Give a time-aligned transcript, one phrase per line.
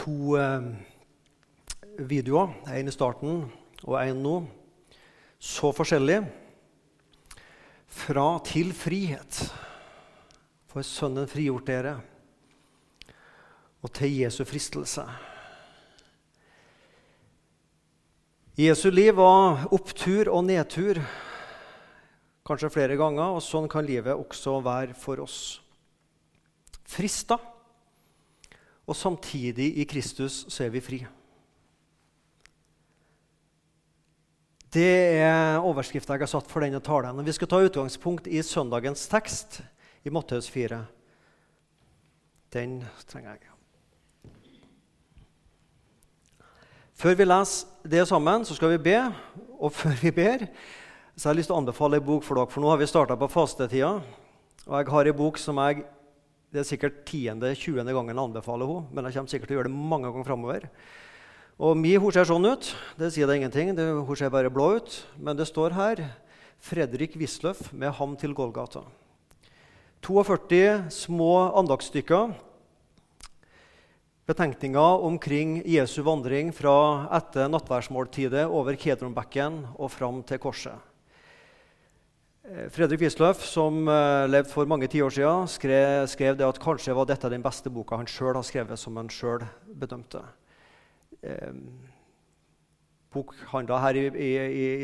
[0.00, 0.68] to eh,
[2.08, 3.42] videoer, en i starten
[3.84, 4.36] og en nå.
[5.40, 6.22] Så forskjellig.
[7.90, 9.42] Fra til frihet.
[10.70, 11.96] For Sønnen frigjort dere.
[13.80, 15.04] Og til Jesu fristelse.
[18.60, 20.98] Jesu liv var opptur og nedtur,
[22.44, 25.38] kanskje flere ganger, og sånn kan livet også være for oss.
[26.84, 27.38] Frista,
[28.90, 30.98] og samtidig i Kristus så er vi fri.
[34.70, 37.22] Det er overskrifta jeg har satt for denne talen.
[37.26, 39.60] Vi skal ta utgangspunkt i søndagens tekst
[40.06, 40.78] i Matteus 4.
[42.54, 43.50] Den trenger jeg.
[47.00, 48.98] Før vi leser det sammen, så skal vi be.
[49.58, 50.46] Og før vi ber,
[51.16, 52.50] så har jeg lyst til å anbefale en bok for dere.
[52.50, 53.94] For nå har vi starta på fastetida.
[54.66, 55.86] Og jeg har en bok som jeg
[56.50, 57.86] det er sikkert 10.-20.
[57.86, 60.66] gangen jeg anbefaler henne, men jeg kommer sikkert til å gjøre det mange ganger framover.
[61.60, 62.72] Og mi hun ser sånn ut.
[62.98, 63.74] Det sier det ingenting.
[63.76, 64.96] Det, hun ser bare blå ut.
[65.20, 66.02] Men det står her
[66.58, 68.82] Fredrik Wisløff med 'Ham til Golgata'.
[70.02, 72.34] 42 små andagsstykker.
[74.26, 80.89] Betenkninger omkring Jesu vandring fra etter nattverdsmåltidet over Kedronbekken og fram til korset.
[82.50, 87.06] Fredrik Wisløff, som uh, levde for mange tiår siden, skrev, skrev det at kanskje var
[87.06, 89.44] dette den beste boka han sjøl har skrevet, som han sjøl
[89.78, 90.24] bedømte
[91.22, 91.54] eh,
[93.14, 94.34] bokhandla her i, i,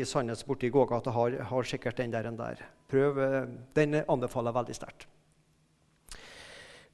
[0.01, 2.27] i Sandnes borti gågata har, har, sikkert den der.
[2.27, 2.63] En der.
[2.91, 5.07] Prøv, eh, den anbefaler jeg veldig sterkt.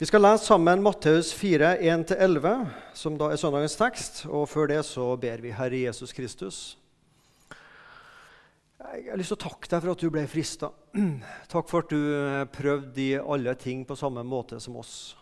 [0.02, 2.53] Vi skal lese sammen Matteus 4, 1-11,
[2.97, 4.23] som da er søndagens tekst.
[4.25, 6.63] Og før det så ber vi Herre Jesus Kristus.
[8.84, 10.70] Jeg har lyst til å takke deg for at du ble frista.
[11.53, 15.16] Takk for at du eh, prøvde i alle ting på samme måte som oss,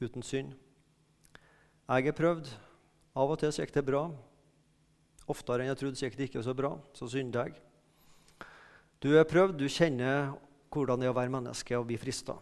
[0.00, 0.54] uten synd.
[1.90, 2.48] Jeg er prøvd,
[3.18, 4.06] av og til så gikk det bra.
[5.30, 6.72] Oftere enn jeg trodde så gikk det ikke så bra.
[6.96, 7.58] Så synder jeg.
[9.02, 10.32] Du er prøvd, du kjenner
[10.72, 12.38] hvordan det er å være menneske og bli frista.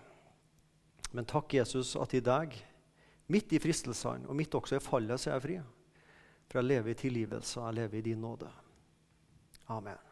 [1.12, 2.54] Men takk, Jesus, at i deg,
[3.32, 5.58] midt i fristelsene og midt også i fallet, så er jeg fri.
[6.46, 8.48] For jeg lever i tilgivelse, og jeg lever i din nåde.
[9.72, 10.11] Amen.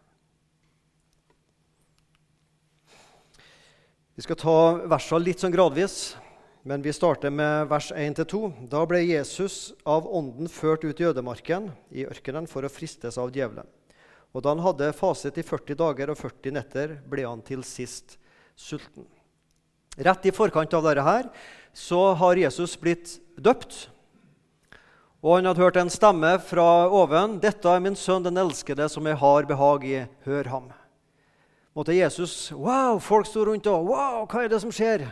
[4.20, 4.54] Vi skal ta
[4.84, 5.94] versene litt sånn gradvis.
[6.69, 8.50] Men vi starter med vers 1-2.
[8.69, 13.32] Da ble Jesus av ånden ført ut i ødemarken, i ørkenen, for å fristes av
[13.32, 13.64] djevelen.
[14.36, 18.19] Og da han hadde faset i 40 dager og 40 netter, ble han til sist
[18.60, 19.06] sulten.
[19.97, 21.31] Rett i forkant av dette her,
[21.72, 23.87] så har Jesus blitt døpt.
[25.25, 27.41] Og han hadde hørt en stemme fra oven.
[27.41, 30.04] 'Dette er min sønn, den elskede, som jeg har behag i.
[30.28, 30.70] Hør ham.'
[31.76, 32.98] Måtte Jesus Wow!
[33.03, 35.06] Folk sto rundt og Wow, hva er det som skjer?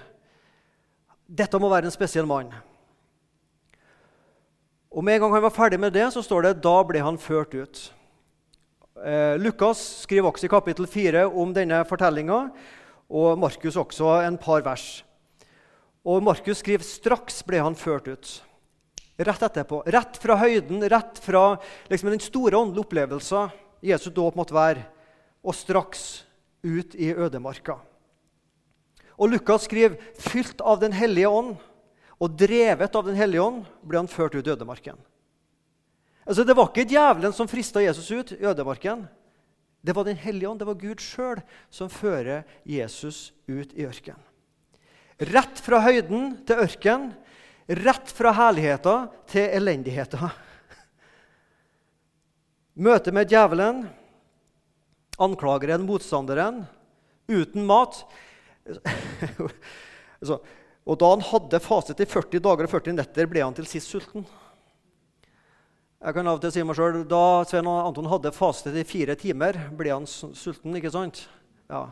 [1.29, 2.51] Dette må være en spesiell mann.
[4.89, 7.21] Og Med en gang han var ferdig med det, så står det da ble han
[7.21, 7.83] ført ut.
[9.05, 12.49] Eh, Lukas skriver også i kapittel 4 om denne fortellinga,
[13.09, 15.05] og Markus også en par vers.
[16.03, 18.31] Og Markus skriver straks ble han ført ut.
[19.19, 19.83] Rett etterpå.
[19.87, 21.59] Rett fra høyden, rett fra
[21.91, 23.53] liksom, den store åndelige opplevelsen
[23.85, 24.83] Jesus dåp måtte være,
[25.45, 26.25] og straks
[26.63, 27.79] ut i ødemarka.
[29.19, 31.57] Og Lukas skriver fylt av Den hellige ånd
[32.19, 34.99] og drevet av Den hellige ånd ble han ført ut i ødemarken.
[36.27, 39.09] Altså, Det var ikke djevelen som frista Jesus ut i ødemarken.
[39.83, 44.23] Det var Den hellige ånd, det var Gud sjøl som fører Jesus ut i ørkenen.
[45.19, 47.09] Rett fra høyden til ørken,
[47.67, 50.23] rett fra herligheta til elendigheten.
[52.87, 53.89] Møte med djevelen,
[55.19, 56.63] anklageren, motstanderen,
[57.29, 58.03] uten mat.
[60.89, 63.91] og da han hadde faset i 40 dager og 40 netter, ble han til sist
[63.93, 64.27] sulten.
[65.99, 69.17] Jeg kan av og til si meg selv, Da Svein Anton hadde fastet i fire
[69.19, 70.77] timer, ble han sulten.
[70.79, 71.25] ikke sant?
[71.67, 71.89] Ja.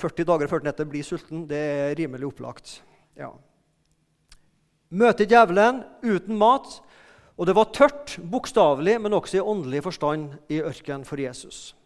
[0.00, 1.44] 40 dager og 40 netter blir sulten.
[1.50, 2.78] Det er rimelig opplagt.
[3.18, 3.34] Ja.
[4.88, 6.78] Møte djevelen uten mat.
[7.38, 11.76] Og det var tørt, bokstavelig, men også i åndelig forstand i ørkenen for Jesus.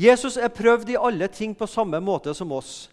[0.00, 2.88] Jesus er prøvd i alle ting på samme måte som oss.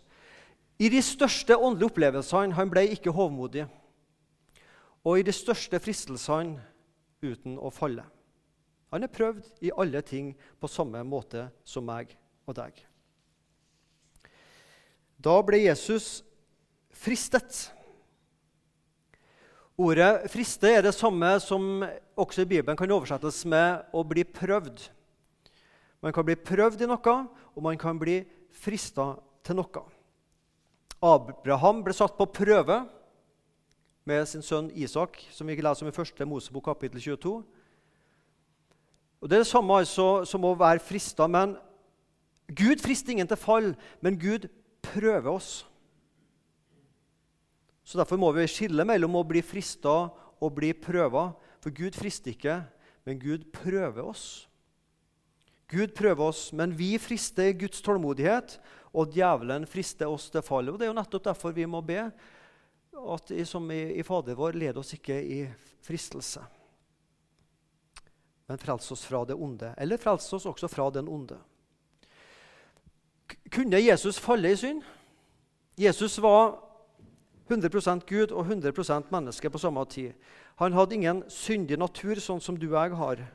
[0.78, 3.64] I de største åndelige opplevelsene han ble ikke hovmodig.
[5.08, 6.60] Og i de største fristelsene
[7.24, 8.04] uten å falle.
[8.92, 12.12] Han er prøvd i alle ting på samme måte som meg
[12.48, 12.76] og deg.
[15.18, 16.22] Da ble Jesus
[16.94, 17.72] fristet.
[19.78, 21.86] Ordet 'friste' er det samme som
[22.18, 24.97] også i Bibelen kan oversettes med 'å bli prøvd'.
[26.02, 27.16] Man kan bli prøvd i noe,
[27.56, 28.20] og man kan bli
[28.54, 29.16] frista
[29.46, 29.84] til noe.
[31.04, 32.86] Abraham ble satt på prøve.
[34.08, 37.44] med sin sønn Isak, som vi leser om i første Mosebok kapittel 22.
[39.22, 41.28] Og Det er det samme altså som å være frista.
[41.28, 41.58] Men
[42.48, 44.48] Gud frister ingen til fall, men Gud
[44.82, 45.68] prøver oss.
[47.84, 50.10] Så Derfor må vi skille mellom å bli frista
[50.40, 51.34] og bli prøva.
[51.60, 52.62] For Gud frister ikke,
[53.04, 54.48] men Gud prøver oss.
[55.68, 58.58] Gud prøver oss, men vi frister Guds tålmodighet,
[58.96, 60.72] og djevelen frister oss til fallet.
[60.74, 62.06] Og Det er jo nettopp derfor vi må be
[62.98, 65.42] at som i, i Fader vår, led oss ikke i
[65.86, 66.42] fristelse,
[68.48, 69.74] men frels oss fra det onde.
[69.78, 71.38] Eller frels oss også fra den onde.
[73.52, 74.86] Kunne Jesus falle i synd?
[75.78, 76.56] Jesus var
[77.52, 80.14] 100% Gud og 100% menneske på samme tid.
[80.56, 83.28] Han hadde ingen syndig natur, sånn som du og jeg har.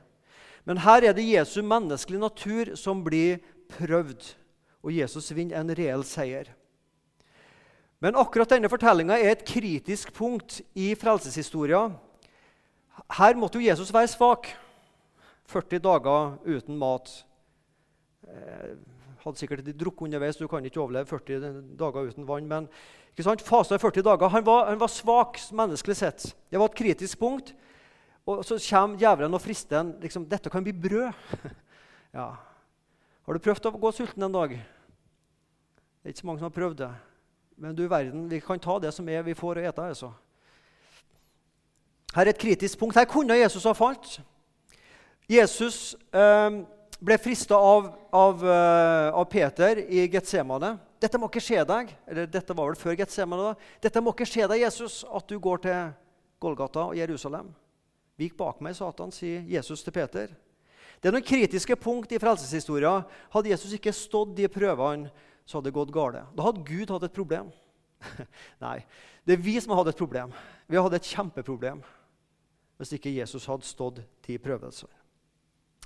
[0.64, 3.40] Men her er det Jesu menneskelige natur som blir
[3.72, 4.34] prøvd,
[4.82, 6.52] og Jesus vinner en reell seier.
[8.02, 11.84] Men akkurat denne fortellinga er et kritisk punkt i frelseshistoria.
[13.18, 14.48] Her måtte jo Jesus være svak.
[15.52, 17.12] 40 dager uten mat.
[18.26, 18.74] Eh,
[19.22, 22.48] hadde sikkert drukket underveis, du kan ikke overleve 40 dager uten vann.
[22.48, 22.68] Men
[23.12, 23.44] ikke sant?
[23.46, 24.32] fasa i 40 dager.
[24.34, 26.26] Han var, han var svak menneskelig sett.
[26.50, 27.54] Det var et kritisk punkt.
[28.26, 29.94] Og så kommer djevelen og frister en.
[30.00, 31.12] Liksom, 'Dette kan bli brød.'
[32.18, 32.28] ja.
[33.22, 34.50] Har du prøvd å gå sulten en dag?
[34.50, 36.90] Det er ikke så mange som har prøvd det.
[37.56, 39.82] Men du verden, vi kan ta det som er vi får å ete.
[39.82, 40.12] Altså.
[42.14, 42.96] Her er et kritisk punkt.
[42.96, 44.20] Her kunne Jesus ha falt.
[45.30, 46.58] Jesus eh,
[47.02, 50.76] ble frista av, av, uh, av, Peter i Getsemane.
[51.02, 53.52] 'Dette må ikke skje deg.' Eller dette var vel før Getsemane.
[53.52, 53.78] da.
[53.82, 55.92] 'Dette må ikke skje deg, Jesus, at du går til
[56.42, 57.50] Golgata og Jerusalem.'
[58.18, 60.28] 'Vik bak meg, Satan', sier Jesus til Peter.
[61.00, 63.02] Det er noen kritiske punkt i frelseshistoria.
[63.32, 65.10] Hadde Jesus ikke stått de prøvene,
[65.46, 66.20] så hadde det gått galt.
[66.36, 67.50] Da hadde Gud hatt et problem.
[68.64, 68.84] Nei,
[69.26, 70.30] det er vi som har hatt et problem.
[70.68, 71.82] Vi har hatt et kjempeproblem
[72.78, 74.90] hvis ikke Jesus hadde stått til prøvelser.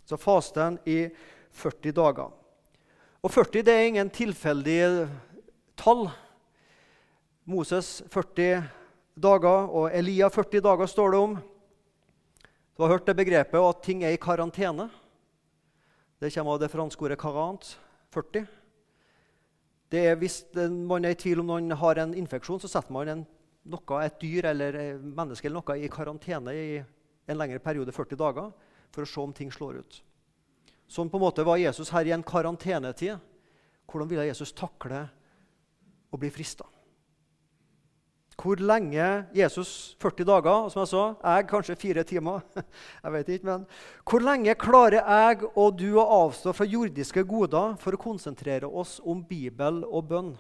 [0.07, 1.09] Så fasten i
[1.53, 2.31] 40 dager.
[3.21, 5.09] Og 40 det er ingen tilfeldig
[5.77, 6.07] tall.
[7.45, 8.63] Moses 40
[9.17, 11.37] dager og Elia 40 dager står det om.
[12.77, 14.91] Du har hørt det begrepet at ting er i karantene.
[16.21, 17.77] Det kommer av det franske ordet 'carant',
[18.13, 18.47] 40.
[19.91, 20.45] Det er Hvis
[20.85, 23.27] man er i tvil om noen har en infeksjon, så setter man en,
[23.65, 26.85] noe, et dyr eller menneske eller noe i karantene i
[27.27, 28.53] en lengre periode, 40 dager,
[28.93, 30.03] for å se om ting slår ut.
[30.87, 33.17] Sånn på en måte var Jesus her i en karantenetid.
[33.87, 35.09] Hvordan ville Jesus takle
[36.13, 36.67] å bli frista?
[38.47, 42.45] Hvor lenge Jesus 40 dager, som jeg sa, jeg kanskje fire timer.
[43.03, 43.65] jeg vet ikke, men
[44.07, 49.01] Hvor lenge klarer jeg og du å avstå fra jordiske goder for å konsentrere oss
[49.03, 50.31] om Bibel og bønn?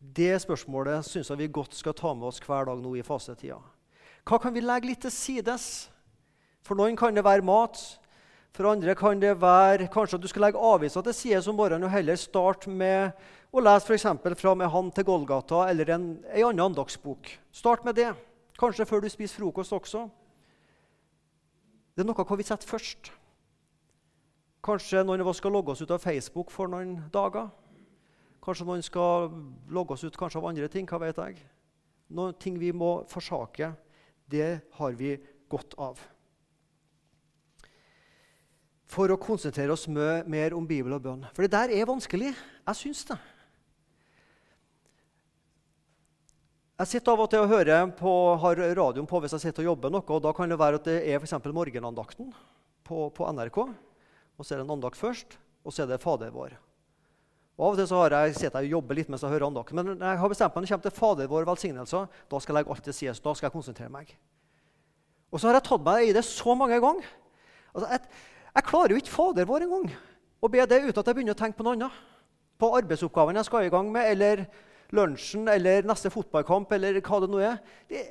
[0.00, 3.60] Det spørsmålet syns jeg vi godt skal ta med oss hver dag nå i fasetida.
[4.26, 5.86] Hva kan vi legge litt til sides?
[6.66, 7.78] For noen kan det være mat.
[8.56, 11.86] For andre kan det være kanskje at du skal legge avisa til side om morgenen
[11.86, 13.14] og heller starte med
[13.56, 14.06] og les f.eks.
[14.36, 17.30] fra Med han til Golgata eller en, en annen andagsbok.
[17.52, 18.10] Start med det.
[18.60, 20.02] Kanskje før du spiser frokost også.
[21.96, 23.08] Det er noe hva vi setter først.
[24.64, 27.48] Kanskje noen av oss skal logge oss ut av Facebook for noen dager.
[28.44, 29.30] Kanskje noen skal
[29.72, 30.86] logge oss ut av andre ting.
[30.86, 31.38] hva vet jeg.
[32.12, 33.72] Noen ting vi må forsake,
[34.28, 35.16] det har vi
[35.48, 35.96] godt av.
[38.86, 41.24] For å konsentrere oss mer om Bibel og bønn.
[41.32, 42.34] For det der er vanskelig.
[42.66, 43.18] Jeg syns det.
[46.76, 49.70] Jeg sitter av og til og hører på, har radioen på hvis jeg sitter og
[49.70, 50.04] jobber noe.
[50.12, 52.34] og Da kan det være at det er for morgenandakten
[52.84, 53.56] på, på, NRK.
[54.36, 56.52] Og Så er det en andakt først, og så er det Fader vår.
[57.56, 59.80] Og Av og til så har jeg, sitter jeg jobber litt mens jeg hører andakten.
[59.80, 62.58] Men jeg har bestemt meg når det kommer til Fader vår velsignelser, da skal jeg
[62.60, 63.16] legge alt til side.
[63.24, 64.12] Da skal jeg konsentrere meg.
[65.32, 67.08] Og så har jeg tatt meg i det så mange ganger.
[67.72, 68.04] Altså, jeg,
[68.52, 69.88] jeg, klarer jo ikke Fader vår engang
[70.44, 72.04] å be det uten at jeg begynner å tenke på noe annet.
[72.60, 74.44] På arbeidsoppgavene jeg skal i gang med, eller
[74.94, 77.58] lunsjen eller neste fotballkamp eller hva det nå er.
[77.90, 78.02] Det,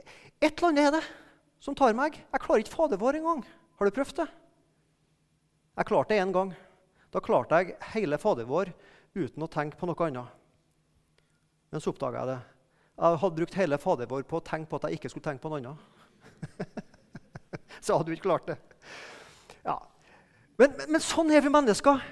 [0.41, 1.03] et eller annet er det
[1.63, 2.17] som tar meg.
[2.19, 3.43] Jeg klarer ikke Fader vår engang.
[3.79, 4.27] Har du prøvd det?
[5.75, 6.53] Jeg klarte det én gang.
[7.11, 8.71] Da klarte jeg hele Fader vår
[9.15, 10.43] uten å tenke på noe annet.
[11.71, 12.41] Men så oppdaga jeg det.
[12.95, 15.43] Jeg hadde brukt hele Fader vår på å tenke på at jeg ikke skulle tenke
[15.43, 16.83] på noe annet.
[17.83, 18.59] så hadde du ikke klart det.
[19.65, 19.79] Ja.
[20.59, 22.03] Men, men, men, sånn er vi mennesker.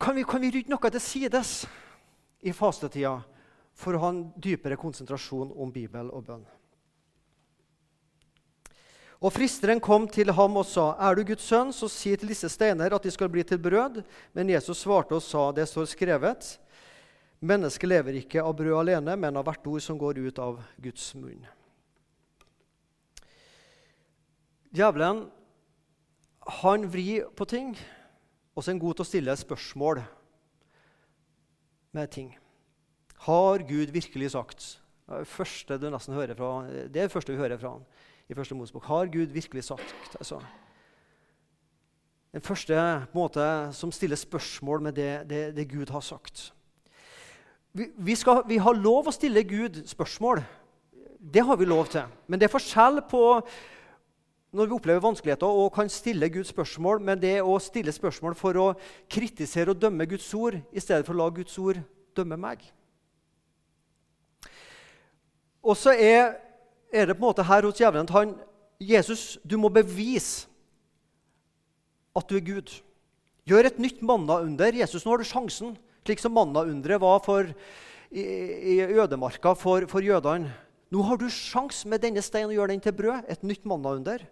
[0.00, 1.54] Kan vi, kan vi rydde noe til sides
[2.42, 3.18] i fastetida
[3.74, 6.46] for å ha en dypere konsentrasjon om Bibel og bønn.
[9.20, 12.48] Og Fristeren kom til ham og sa, 'Er du Guds sønn, så si til disse
[12.48, 14.04] steiner at de skal bli til brød.'
[14.34, 16.58] Men Jesus svarte og sa, 'Det står skrevet:"
[17.42, 21.14] Mennesket lever ikke av brød alene, men av hvert ord som går ut av Guds
[21.14, 21.46] munn.
[24.72, 25.30] Djevelen
[26.46, 27.78] han vrir på ting,
[28.54, 30.02] og så er han god til å stille spørsmål
[31.92, 32.30] med ting.
[33.26, 34.68] Har Gud virkelig sagt?
[35.10, 37.86] Det første, du nesten hører fra, det er det første vi hører fra han
[38.30, 38.84] i første Mosebok.
[38.86, 39.94] Har Gud virkelig sagt?
[40.14, 40.38] Altså,
[42.32, 46.52] den første måte, som stiller spørsmål med det, det, det Gud har sagt.
[47.72, 50.42] Vi, vi, skal, vi, har lov å stille Gud spørsmål.
[51.18, 52.06] Det har vi lov til.
[52.26, 53.24] Men det er forskjell på
[54.50, 58.58] når vi opplever vanskeligheter og kan stille Guds spørsmål, men det å stille spørsmål for
[58.58, 58.66] å
[59.10, 61.78] kritisere og dømme Guds ord i stedet for å la Guds ord
[62.18, 62.64] dømme meg.
[65.62, 66.38] Og så er,
[66.90, 68.34] er, det på en måte her hos djevelen at han
[68.80, 70.48] Jesus, du må bevise
[72.16, 72.72] at du er Gud.
[73.46, 74.74] Gjør et nytt manna-under.
[74.80, 77.52] Jesus, nå har du sjansen, slik som manna-underet var for,
[78.10, 80.50] i, i, ødemarka for, for jødene.
[80.90, 83.28] Nå har du sjans med denne steinen å gjøre den til brød.
[83.30, 84.24] Et nytt manna-under.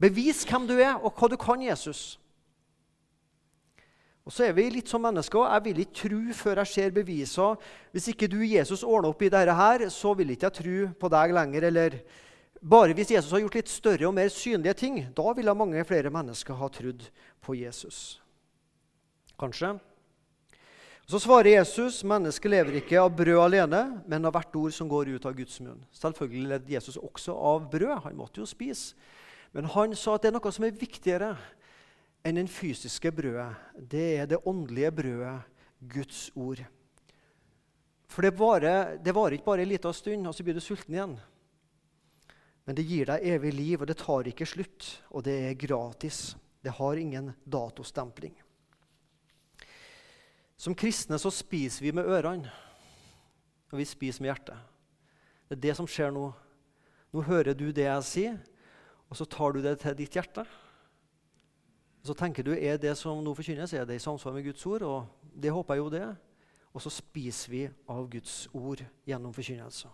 [0.00, 2.16] Bevis hvem du er, og hva du kan, Jesus.
[4.24, 5.48] Og så er vi litt som mennesker.
[5.48, 7.70] Jeg vil ikke tro før jeg ser beviser.
[7.92, 11.10] Hvis ikke du, Jesus, ordner opp i dette, her, så vil ikke jeg tro på
[11.12, 11.66] deg lenger.
[11.70, 11.98] Eller
[12.60, 16.12] bare hvis Jesus har gjort litt større og mer synlige ting, da ville mange flere
[16.12, 17.06] mennesker ha trodd
[17.42, 18.20] på Jesus.
[19.40, 19.74] Kanskje.
[21.10, 25.16] Så svarer Jesus mennesket lever ikke av brød alene, men av hvert ord som går
[25.16, 25.80] ut av Guds munn.
[25.96, 27.96] Selvfølgelig levde Jesus også av brød.
[28.04, 28.94] Han måtte jo spise.
[29.52, 31.32] Men han sa at det er noe som er viktigere
[32.26, 33.48] enn den fysiske brødet.
[33.74, 35.38] Det er det åndelige brødet,
[35.80, 36.60] Guds ord.
[38.10, 40.94] For det varer, det varer ikke bare en liten stund, og så blir du sulten
[40.94, 41.16] igjen.
[42.66, 44.90] Men det gir deg evig liv, og det tar ikke slutt.
[45.10, 46.34] Og det er gratis.
[46.60, 48.34] Det har ingen datostempling.
[50.60, 52.50] Som kristne så spiser vi med ørene,
[53.72, 54.58] og vi spiser med hjertet.
[55.48, 56.26] Det er det som skjer nå.
[57.10, 58.36] Nå hører du det jeg sier,
[59.10, 60.44] og så tar du det til ditt hjerte.
[62.00, 64.62] Og så tenker du er det som nå forkynnes, er det i samsvar med Guds
[64.70, 64.86] ord.
[64.86, 66.04] Og det håper jeg jo det.
[66.70, 69.90] Og så spiser vi av Guds ord gjennom forkynnelse.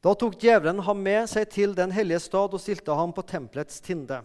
[0.00, 3.82] Da tok djevelen ham med seg til den hellige stad og stilte ham på tempelets
[3.84, 4.22] tinde.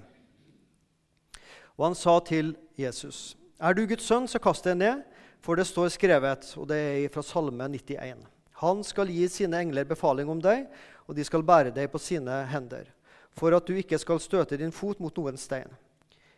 [1.75, 5.03] Og han sa til Jesus.: Er du Guds sønn, så kast deg ned,
[5.43, 8.23] for det står skrevet, og det er fra Salme 91.
[8.63, 10.63] Han skal gi sine engler befaling om deg,
[11.05, 12.89] og de skal bære deg på sine hender,
[13.35, 15.71] for at du ikke skal støte din fot mot noen stein.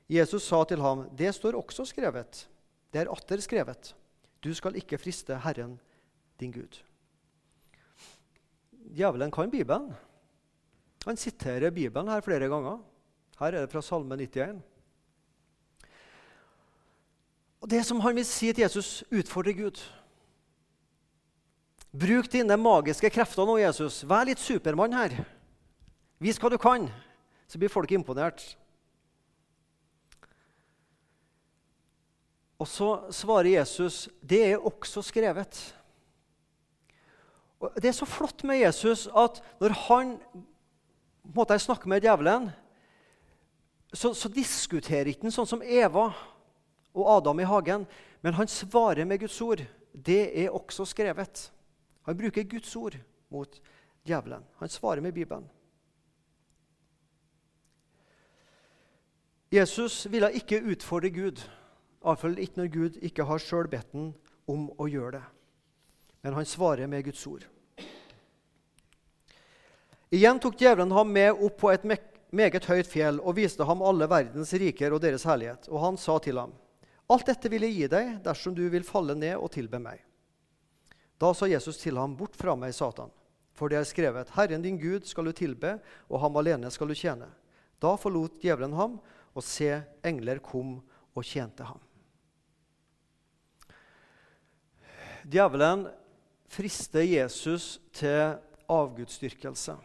[0.08, 2.46] Jesus sa til ham, det står også skrevet.
[2.92, 3.94] Det er atter skrevet.
[4.44, 5.76] Du skal ikke friste Herren
[6.40, 6.80] din Gud.
[8.96, 9.92] Djevelen kan Bibelen.
[11.06, 12.80] Han siterer Bibelen her flere ganger.
[13.40, 14.62] Her er det fra Salme 91.
[17.62, 19.82] Og Det som han vil si til Jesus, utfordrer Gud.
[21.92, 24.04] Bruk dine magiske krefter nå, Jesus.
[24.08, 25.16] Vær litt Supermann her.
[26.22, 26.90] Vis hva du kan,
[27.48, 28.44] så blir folk imponert.
[32.58, 35.60] Og så svarer Jesus, det er også skrevet.
[37.62, 40.16] Og det er så flott med Jesus at når han
[41.22, 42.50] måtte jeg snakke med djevelen,
[43.94, 46.10] så, så diskuterer ikke han sånn som Eva
[46.98, 47.86] og Adam i hagen,
[48.26, 49.62] men han svarer med Guds ord.
[49.94, 51.48] Det er også skrevet.
[52.08, 52.96] Han bruker Guds ord
[53.28, 53.62] mot
[54.08, 54.44] djevelen.
[54.62, 55.50] Han svarer med Bibelen.
[59.52, 61.42] Jesus ville ikke utfordre Gud,
[62.04, 64.10] iallfall ikke når Gud ikke har sjøl bedt ham
[64.48, 65.24] om å gjøre det.
[66.24, 67.44] Men han svarer med Guds ord.
[70.16, 71.84] Igjen tok djevelen ham med opp på et
[72.32, 75.68] meget høyt fjell og viste ham alle verdens riker og deres herlighet.
[75.68, 76.56] Og han sa til ham,
[77.08, 80.07] Alt dette vil jeg gi deg dersom du vil falle ned og tilbe meg.
[81.18, 83.12] Da sa Jesus til ham, 'Bort fra meg, Satan.'
[83.54, 86.94] For det er skrevet, 'Herren din Gud skal du tilbe, og ham alene skal du
[86.94, 87.30] tjene.'
[87.82, 89.00] Da forlot djevelen ham,
[89.36, 90.82] og se, engler kom
[91.16, 91.80] og tjente ham.
[95.26, 95.88] Djevelen
[96.48, 98.38] frister Jesus til
[98.70, 99.76] avgudsdyrkelse.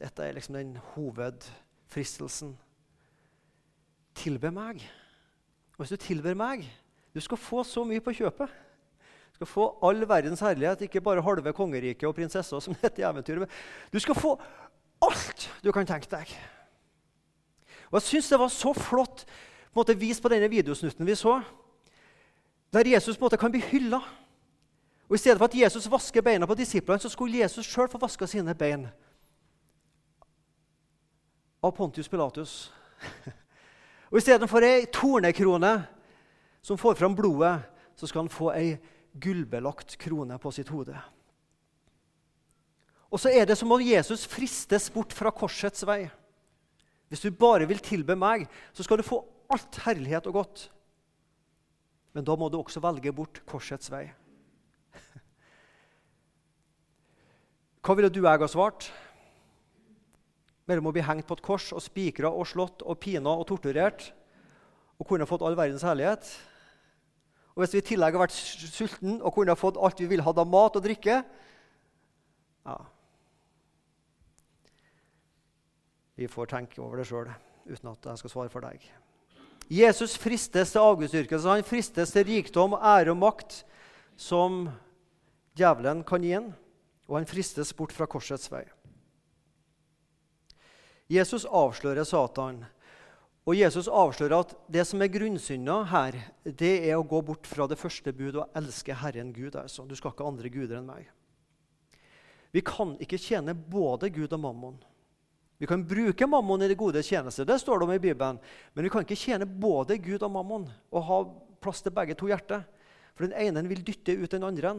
[0.00, 2.54] Dette er liksom den hovedfristelsen.
[4.14, 4.80] Tilbe meg.
[5.76, 6.64] Og hvis du tilber meg,
[7.14, 8.48] du skal få så mye på kjøpet
[9.42, 13.50] skal få all verdens herlighet, ikke bare halve kongeriket og prinsessa, som heter i eventyret.
[13.92, 14.36] Du skal få
[15.02, 16.30] alt du kan tenke deg.
[17.90, 21.16] Og Jeg syns det var så flott på en måte, vist på denne videosnutten vi
[21.16, 21.40] så,
[22.72, 24.00] der Jesus på en måte kan bli hylla.
[25.08, 28.00] Og I stedet for at Jesus vasker beina på disiplene, så skulle Jesus sjøl få
[28.00, 28.86] vaska sine bein
[31.62, 32.72] av Pontius Pilatus.
[34.12, 35.72] Og Istedenfor ei tornekrone
[36.62, 37.58] som får fram blodet,
[37.96, 38.76] så skal han få ei
[39.12, 40.96] gullbelagt krone på sitt hode.
[43.12, 46.06] Og så er det som om Jesus fristes bort fra korsets vei.
[47.12, 49.20] Hvis du bare vil tilbe meg, så skal du få
[49.52, 50.62] alt herlighet og godt.
[52.16, 54.06] Men da må du også velge bort korsets vei.
[57.84, 58.88] Hva ville du og jeg ha svart?
[60.70, 64.08] Mellom å bli hengt på et kors og spikra og slått og pina og torturert
[64.96, 66.24] og kunne fått all verdens herlighet.
[67.52, 70.40] Og hvis vi i tillegg har vært sulten og kunne fått alt vi ville hatt
[70.40, 71.20] av mat og drikke
[72.62, 72.76] ja.
[76.16, 77.30] Vi får tenke over det sjøl
[77.66, 78.82] uten at jeg skal svare for deg.
[79.72, 81.48] Jesus fristes til avgudsdyrkelse.
[81.48, 83.62] Han fristes til rikdom, ære og makt
[84.18, 84.66] som
[85.56, 86.50] djevelen kan gi ham.
[87.08, 88.64] Og han fristes bort fra korsets vei.
[91.12, 92.62] Jesus avslører Satan.
[93.42, 97.66] Og Jesus avslører at det som er grunnsynda her, det er å gå bort fra
[97.66, 99.56] det første bud og elske Herren Gud.
[99.58, 99.82] Altså.
[99.82, 101.08] Du skal ikke ha andre guder enn meg.
[102.54, 104.76] Vi kan ikke tjene både Gud og mammon.
[105.58, 108.38] Vi kan bruke mammon i det gode tjeneste, det står det om i Bibelen.
[108.74, 111.18] Men vi kan ikke tjene både Gud og mammon og ha
[111.62, 112.64] plass til begge to hjerter.
[113.14, 114.74] For den ene vil dytte ut den andre.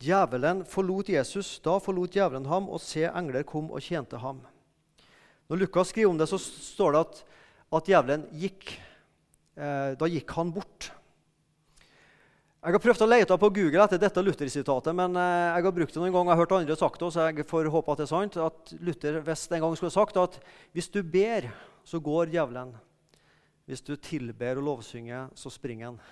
[0.00, 1.58] Djevelen forlot Jesus.
[1.64, 4.40] Da forlot djevelen ham, og se, engler kom og tjente ham.
[5.50, 7.20] Når Lukas skriver om det, så står det at,
[7.80, 8.72] at djevelen gikk.
[9.60, 10.88] Eh, da gikk han bort.
[12.60, 15.94] Jeg har prøvd å lete på Google etter dette Luther-sitatet, men eh, jeg har brukt
[15.96, 16.30] det noen ganger.
[16.30, 18.40] Jeg har hørt andre sagt det, så jeg får håpe at det er sant.
[18.40, 20.40] At Luther visst en gang skulle sagt at
[20.76, 21.50] hvis du ber,
[21.84, 22.72] så går djevelen.
[23.68, 26.02] Hvis du tilber og lovsynger, så springer han.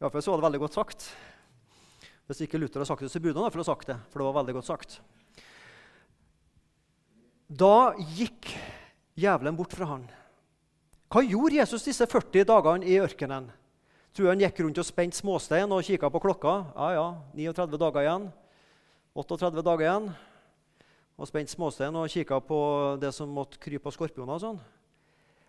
[0.00, 1.08] Iallfall så var det veldig godt sagt.
[2.28, 3.98] Hvis ikke Luther har sagt det, så burde han ha sagt det.
[4.10, 5.00] for det var veldig godt sagt.
[7.48, 8.48] Da gikk
[9.14, 10.06] djevelen bort fra han.
[11.12, 13.50] Hva gjorde Jesus disse 40 dagene i ørkenen?
[14.14, 16.54] Tror han gikk rundt og spente småstein og kikka på klokka.
[16.74, 18.28] Ja, ja, 39 dager igjen.
[19.14, 20.08] 38 dager igjen.
[21.18, 22.58] Og spente småstein og kikka på
[23.02, 24.34] det som måtte krype av skorpioner.
[24.34, 24.60] og sånn.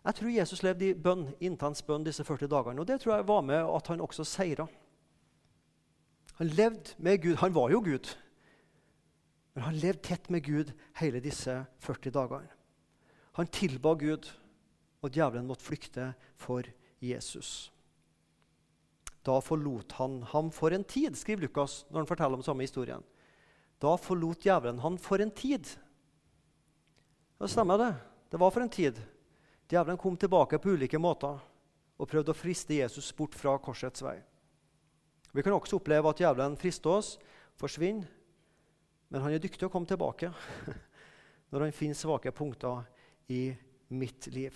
[0.05, 2.81] Jeg tror Jesus levde i bønn, intens bønn disse 40 dagene.
[2.81, 4.67] Og det tror jeg var med at han også seira.
[6.39, 7.35] Han levde med Gud.
[7.41, 8.09] Han var jo Gud.
[9.53, 12.51] Men han levde tett med Gud hele disse 40 dagene.
[13.35, 14.27] Han tilba Gud,
[15.03, 16.67] og djevelen måtte flykte for
[17.03, 17.71] Jesus.
[19.25, 23.03] Da forlot han ham for en tid, skriver Lukas når han forteller om samme historien.
[23.81, 25.67] Da forlot djevelen han for en tid.
[27.39, 27.93] Det stemmer, det.
[28.31, 28.99] Det var for en tid.
[29.71, 31.39] Djevelen kom tilbake på ulike måter
[31.95, 34.19] og prøvde å friste Jesus bort fra korsets vei.
[35.35, 37.15] Vi kan også oppleve at djevelen frister oss,
[37.59, 38.07] forsvinner,
[39.11, 40.29] men han er dyktig å komme tilbake
[41.51, 42.85] når han finner svake punkter
[43.31, 43.49] i
[43.91, 44.55] mitt liv.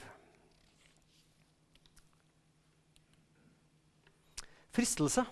[4.71, 5.25] Fristelse.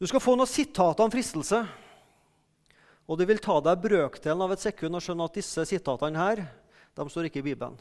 [0.00, 1.60] Du skal få noen sitater om fristelse.
[3.10, 6.44] Og det vil ta deg brøkdelen av et sekund å skjønne at disse sitatene her,
[6.96, 7.76] de står ikke i Bibelen.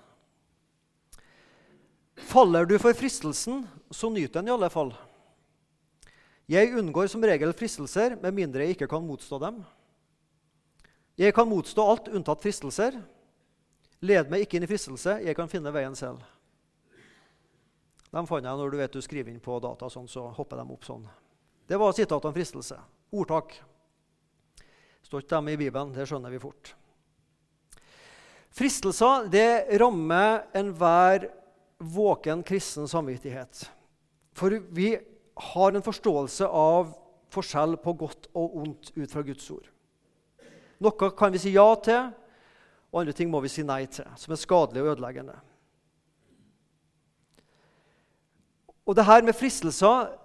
[2.28, 4.92] Faller du for fristelsen, så nyt den i alle fall.
[6.50, 9.62] Jeg unngår som regel fristelser med mindre jeg ikke kan motstå dem.
[11.20, 12.98] Jeg kan motstå alt unntatt fristelser.
[14.02, 16.24] Led meg ikke inn i fristelse, jeg kan finne veien selv.
[18.10, 20.74] De fant jeg når du vet du skriver inn på data, sånn, så hopper de
[20.74, 21.04] opp sånn.
[21.70, 22.80] Det var sitat om fristelse.
[23.14, 23.54] Ordtak.
[25.06, 26.74] Står ikke dem i Bibelen, det skjønner vi fort.
[28.56, 31.28] Fristelser det rammer enhver
[31.80, 33.72] våken kristen samvittighet.
[34.36, 34.94] For vi
[35.36, 36.94] har en forståelse av
[37.34, 39.68] forskjell på godt og ondt ut fra Guds ord.
[40.80, 42.10] Noe kan vi si ja til,
[42.90, 45.36] og andre ting må vi si nei til, som er skadelig og ødeleggende.
[48.90, 50.16] Og det her med fristelser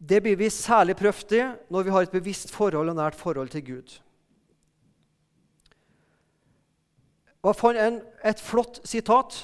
[0.00, 3.50] det blir vi særlig prøvd i når vi har et bevisst forhold og nært forhold
[3.52, 3.98] til Gud.
[7.44, 9.42] Jeg fant et flott sitat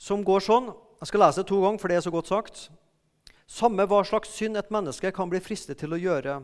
[0.00, 2.58] som går sånn Jeg skal lese det to ganger, for det er så godt sagt.
[3.48, 6.34] Samme hva slags synd et menneske kan bli fristet til å gjøre.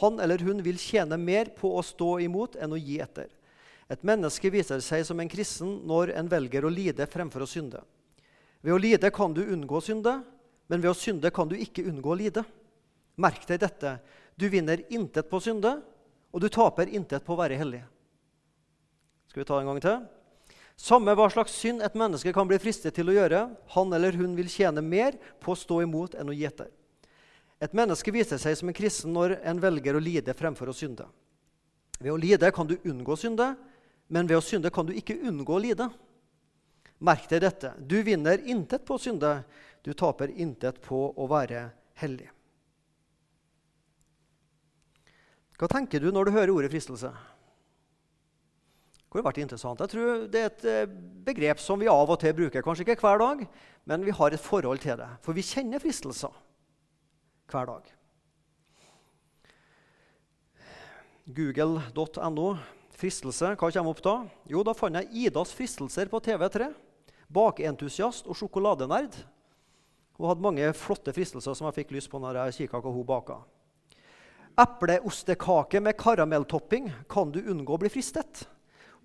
[0.00, 3.28] Han eller hun vil tjene mer på å stå imot enn å gi etter.
[3.92, 7.82] Et menneske viser seg som en kristen når en velger å lide fremfor å synde.
[8.64, 10.18] Ved å lide kan du unngå å synde,
[10.72, 12.44] men ved å synde kan du ikke unngå å lide.
[13.20, 13.98] Merk deg dette.
[14.40, 15.78] Du vinner intet på å synde,
[16.32, 17.84] og du taper intet på å være hellig.
[19.28, 20.00] Skal vi ta en gang til?
[20.78, 23.40] Samme hva slags synd et menneske kan bli fristet til å gjøre,
[23.74, 26.70] han eller hun vil tjene mer på å stå imot enn å gi etter.
[27.58, 31.08] Et menneske viser seg som en kristen når en velger å lide fremfor å synde.
[31.98, 33.56] Ved å lide kan du unngå å synde,
[34.06, 35.88] men ved å synde kan du ikke unngå å lide.
[37.02, 37.72] Merk deg dette.
[37.78, 39.40] Du vinner intet på å synde.
[39.82, 42.30] Du taper intet på å være hellig.
[45.58, 47.10] Hva tenker du når du hører ordet fristelse?
[49.08, 49.80] Det kunne vært interessant.
[49.80, 50.90] Jeg tror Det er et eh,
[51.24, 52.60] begrep som vi av og til bruker.
[52.60, 53.46] Kanskje ikke hver dag,
[53.88, 55.08] men vi har et forhold til det.
[55.24, 56.34] For vi kjenner fristelser
[57.48, 57.94] hver dag.
[61.24, 62.50] Google.no.
[62.98, 63.54] Fristelse.
[63.54, 64.14] Hva kommer opp da?
[64.50, 66.68] Jo, da fant jeg Idas fristelser på TV3.
[67.32, 69.16] Bakeentusiast og sjokoladenerd.
[70.18, 73.08] Hun hadde mange flotte fristelser som jeg fikk lyst på når jeg kikka hva hun
[73.08, 73.40] baka.
[74.58, 78.44] Epleostekake med karamelltopping kan du unngå å bli fristet.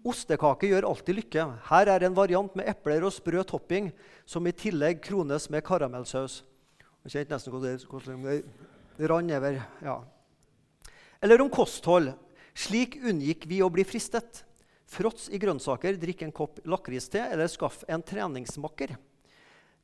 [0.04, 1.46] Ostekake gjør alltid lykke.
[1.70, 3.92] Her er en variant med epler og sprø topping
[4.28, 6.42] som i tillegg krones med karamellsaus.
[7.06, 9.62] Jeg kjente nesten hvordan det rant over.
[9.84, 9.96] Ja.
[11.24, 12.12] Eller om kosthold.
[12.54, 14.44] Slik unngikk vi å bli fristet.
[14.94, 18.94] Fråts i grønnsaker, drikk en kopp lakriste eller skaff en treningsmakker.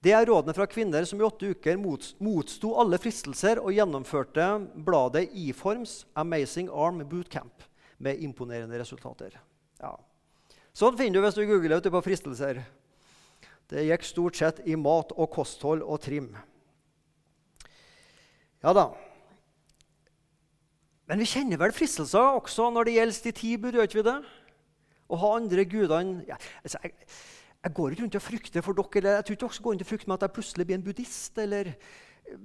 [0.03, 5.25] Det er rådene fra kvinner som i åtte uker motsto alle fristelser og gjennomførte bladet
[5.35, 7.65] Iforms Amazing Arm Bootcamp
[7.99, 9.33] med imponerende resultater.
[9.81, 9.97] Ja.
[10.79, 12.61] Sånn finner du hvis du googler ute på fristelser.
[13.69, 16.29] Det gikk stort sett i mat og kosthold og trim.
[18.63, 18.85] Ja da.
[21.09, 24.05] Men vi kjenner vel fristelser også når det gjelder de ti bud, gjør ikke vi
[24.07, 24.15] det?
[25.09, 26.95] Å ha andre gudene ja, altså, jeg,
[27.65, 28.99] jeg går ikke rundt og frykter for dere.
[29.01, 30.85] eller jeg tror ikke dere går rundt og frykter med at jeg plutselig blir en
[30.85, 32.35] buddhist eller eh,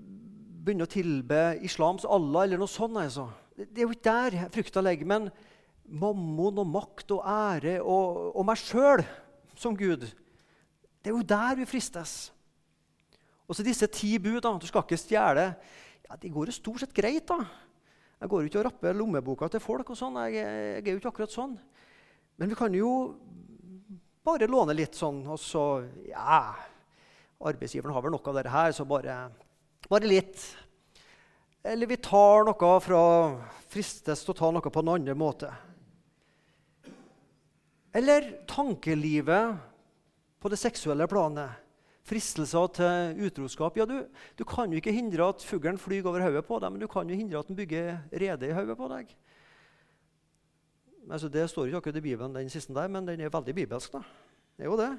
[0.64, 2.98] begynner å tilbe islams Allah eller noe sånt.
[2.98, 3.28] Altså.
[3.54, 5.12] Det er jo ikke der frykta ligger.
[5.12, 5.28] Men
[5.94, 9.04] mammon og makt og ære og, og meg sjøl
[9.58, 10.06] som Gud,
[11.04, 12.32] det er jo der vi fristes.
[13.44, 14.40] Og så disse ti bud.
[14.40, 15.50] Du skal ikke stjele.
[16.08, 17.28] Ja, De går jo stort sett greit.
[17.28, 17.44] da.
[18.20, 19.90] Jeg går jo ikke og rapper lommeboka til folk.
[19.90, 20.16] og sånn.
[20.24, 21.58] Jeg, jeg, er jo ikke akkurat sånn.
[22.40, 22.90] Men vi kan jo
[24.24, 26.54] bare låne litt sånn, og så Ja,
[27.44, 29.28] arbeidsgiveren har vel noe av dette her, så bare,
[29.90, 30.40] bare litt.
[31.60, 33.02] Eller vi tar noe fra
[33.68, 35.50] Fristes til å ta noe på en annen måte.
[37.94, 39.54] Eller tankelivet
[40.42, 41.60] på det seksuelle planet.
[42.04, 43.78] Fristelser til utroskap.
[43.78, 44.02] Ja, du,
[44.36, 47.08] du kan jo ikke hindre at fuglen flyr over hodet på deg, men du kan
[47.08, 49.14] jo hindre at den bygger rede i hodet på deg.
[51.08, 53.94] Altså, det står ikke akkurat i Bibelen, den siste der, men den er veldig bibelsk.
[53.94, 54.02] da.
[54.56, 54.92] Det er jo det.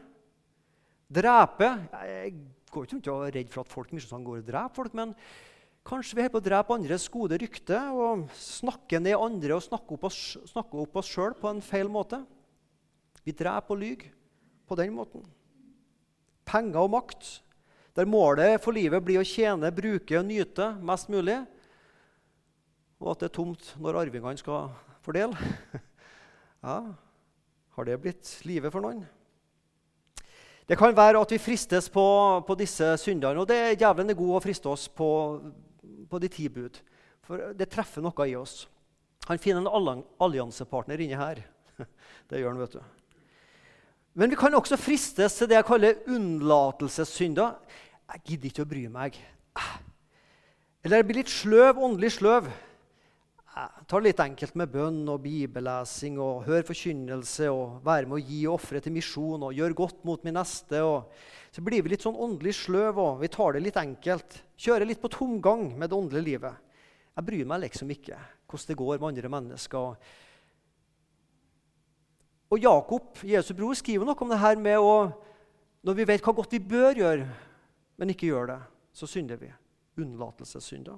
[1.15, 1.67] Drepe
[2.07, 2.31] Jeg
[2.71, 5.13] går ikke rundt og er redd for at folk går og dreper folk, men
[5.85, 9.93] kanskje vi er på å drepe andres gode rykte og snakke ned andre og snakke
[9.93, 12.23] opp oss, snakke opp oss sjøl på en feil måte.
[13.25, 14.11] Vi dreper og lyver
[14.69, 15.25] på den måten.
[16.45, 17.39] Penger og makt,
[17.97, 21.39] der målet for livet blir å tjene, bruke og nyte mest mulig,
[23.01, 24.71] og at det er tomt når arvingene skal
[25.05, 25.35] fordele.
[26.65, 26.79] Ja,
[27.77, 29.03] har det blitt livet for noen?
[30.65, 32.05] Det kan være at vi fristes på,
[32.41, 33.37] på disse syndene.
[33.37, 35.09] Og det er djevelen er god å friste oss på,
[36.09, 36.79] på de ti bud.
[37.21, 38.63] For det treffer noe i oss.
[39.29, 41.43] Han finner en alliansepartner inni her.
[42.29, 42.94] Det gjør han, vet du.
[44.15, 47.57] Men vi kan også fristes til det jeg kaller unnlatelsessynder.
[48.13, 49.17] Jeg gidder ikke å bry meg.
[50.85, 52.47] Eller jeg blir litt sløv, åndelig sløv
[53.55, 58.19] Jeg tar det litt enkelt med bønn og bibellesing og hør forkynnelse og være med
[58.19, 60.79] å gi og ofre til misjon og gjøre godt mot min neste.
[61.51, 64.43] så blir vi litt sånn åndelig sløv og vi tar det litt enkelt.
[64.55, 66.55] Kjører litt på tomgang med det åndelige livet.
[67.15, 69.95] Jeg bryr meg liksom ikke hvordan det går med andre mennesker.
[72.53, 74.95] Og Jakob, Jesu bror, skriver noe om det her med å
[75.85, 77.25] Når vi vet hva godt vi bør gjøre,
[78.01, 79.51] men ikke gjør det, så synder vi.
[80.01, 80.97] Unnlatelsessynder.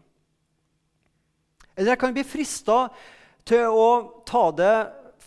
[1.75, 2.77] Eller jeg kan bli frista
[3.47, 3.89] til å
[4.25, 4.75] ta det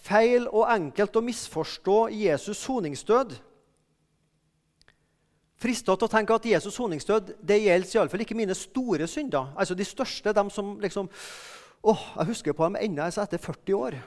[0.01, 3.35] feil og enkelt å misforstå Jesus' soningsdød.
[5.61, 9.53] Frista til å tenke at Jesus' soningsdød det gjelder iallfall ikke mine store synder.
[9.61, 11.11] Altså de største, dem som liksom
[11.83, 14.01] åh, Jeg husker på dem ennå etter 40 år.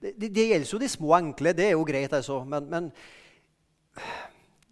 [0.00, 1.54] Det, det, det, gjelder jo de små, enkle.
[1.56, 2.42] Det er jo greit, altså.
[2.44, 2.90] Men, men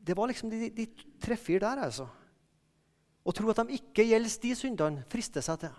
[0.05, 0.87] det var liksom de, de
[1.23, 2.07] tre-fire der, altså.
[3.25, 5.75] Å tro at de ikke gjelder de syndene, frister seg til.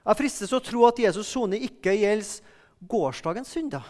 [0.00, 2.56] Jeg fristes å tro at Jesus' sone ikke gjelder
[2.88, 3.84] gårsdagens synder.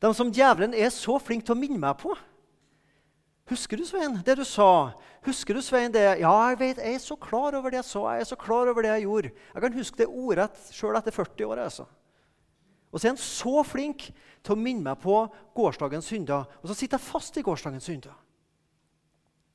[0.00, 2.12] De som djevelen er så flink til å minne meg på.
[3.46, 4.96] Husker du, Svein, det du sa?
[5.22, 6.02] Husker du, Svein, det?
[6.18, 8.02] Ja, jeg vet, jeg er så klar over det jeg sa.
[8.16, 9.30] Jeg er så klar over det jeg gjorde.
[9.52, 11.62] Jeg kan huske det ordrett sjøl etter 40 år.
[11.68, 11.86] altså.
[12.90, 14.08] Og så er han så flink
[14.42, 15.20] til å minne meg på
[15.54, 16.50] gårsdagens synder.
[16.58, 18.18] Og så sitter jeg fast i gårsdagens synder.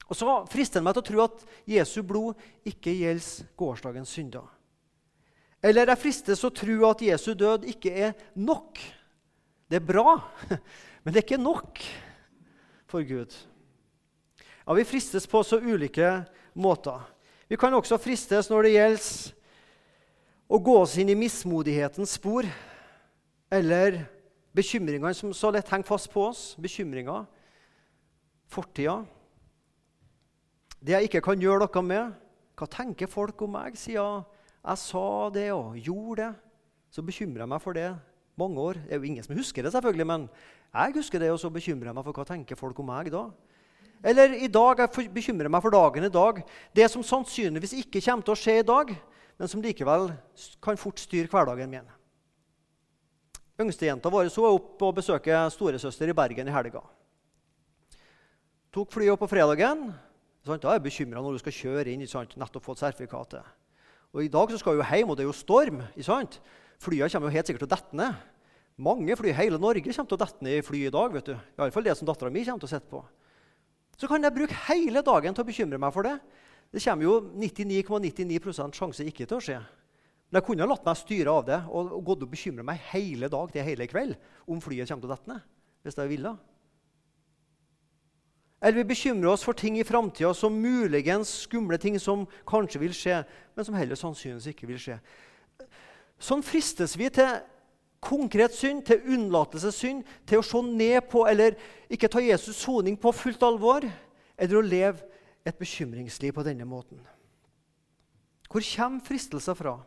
[0.08, 4.48] Og så frister han meg til å tro at Jesu blod ikke gjelder gårsdagens synder.
[5.64, 8.80] Eller jeg fristes å tro at Jesu død ikke er nok.
[9.72, 10.16] Det er bra,
[11.04, 11.84] men det er ikke nok
[12.92, 13.36] for Gud.
[14.66, 17.02] Ja, Vi fristes på så ulike måter.
[17.50, 19.34] Vi kan også fristes når det gjelder
[20.52, 22.48] å gå oss inn i mismodighetens spor
[23.52, 24.04] eller
[24.56, 26.44] bekymringene som så lett henger fast på oss.
[26.62, 27.26] Bekymringer,
[28.52, 29.02] fortida.
[30.80, 32.14] Det jeg ikke kan gjøre noe med.
[32.56, 34.24] Hva tenker folk om meg siden
[34.62, 36.32] jeg sa det og gjorde det?
[36.92, 37.90] Så bekymrer jeg meg for det
[38.38, 38.80] mange år.
[38.84, 40.28] Det er jo ingen som husker det, selvfølgelig, men
[40.72, 43.30] jeg husker det, og så bekymrer jeg meg for hva tenker folk om meg da.
[44.04, 46.42] Eller i dag, jeg bekymrer meg for dagen i dag.
[46.74, 48.94] Det som sannsynligvis ikke kommer til å skje i dag,
[49.38, 50.10] men som likevel
[50.64, 51.90] kan fort styre hverdagen min.
[53.62, 56.82] Yngstejenta vår så opp og besøke storesøster i Bergen i helga.
[58.74, 59.92] Tok flyet opp på fredagen.
[60.48, 60.64] Sant?
[60.64, 62.06] Da er jeg bekymra når du skal kjøre inn.
[62.10, 62.34] Sant?
[62.40, 63.46] Nettopp fått sertifikatet.
[64.12, 65.84] Og I dag så skal hun hjem, og det er jo storm.
[66.02, 66.40] Sant?
[66.82, 68.28] Flyene kommer jo helt sikkert til å dette ned.
[68.82, 71.14] Mange fly, i Hele Norge kommer til å dette ned i fly i dag.
[71.14, 71.36] vet du.
[71.36, 73.04] I alle fall det som dattera mi kommer til å sitte på.
[74.02, 76.16] Så kan jeg bruke hele dagen til å bekymre meg for det.
[76.74, 79.60] Det kommer jo 99,99 ,99 sjanse ikke til å skje.
[80.32, 83.52] Men jeg kunne latt meg styre av det og, gått og bekymre meg hele dag
[83.52, 84.16] til hele kveld
[84.48, 85.44] om flyet kommer til å dette ned.
[85.84, 86.32] hvis jeg ville.
[88.62, 92.94] Eller vi bekymrer oss for ting i framtida som muligens skumle ting som kanskje vil
[92.94, 93.24] skje,
[93.56, 94.98] men som heller sannsynligvis ikke vil skje.
[96.22, 97.42] Sånn fristes vi til
[98.02, 101.56] konkret synd, til unnlatelsessynd, til å se ned på eller
[101.92, 103.86] ikke ta Jesus' soning på fullt alvor,
[104.38, 105.06] eller å leve
[105.46, 107.02] et bekymringsliv på denne måten.
[108.52, 109.78] Hvor kommer fristelser fra?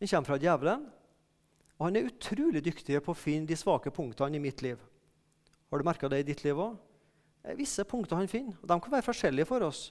[0.00, 0.88] Den kommer fra djevelen.
[1.78, 4.76] Og han er utrolig dyktig på å finne de svake punktene i mitt liv.
[5.70, 6.74] Har du merka det i ditt liv òg?
[7.56, 8.58] Visse punkter han finner.
[8.60, 9.86] og De kan være forskjellige for oss.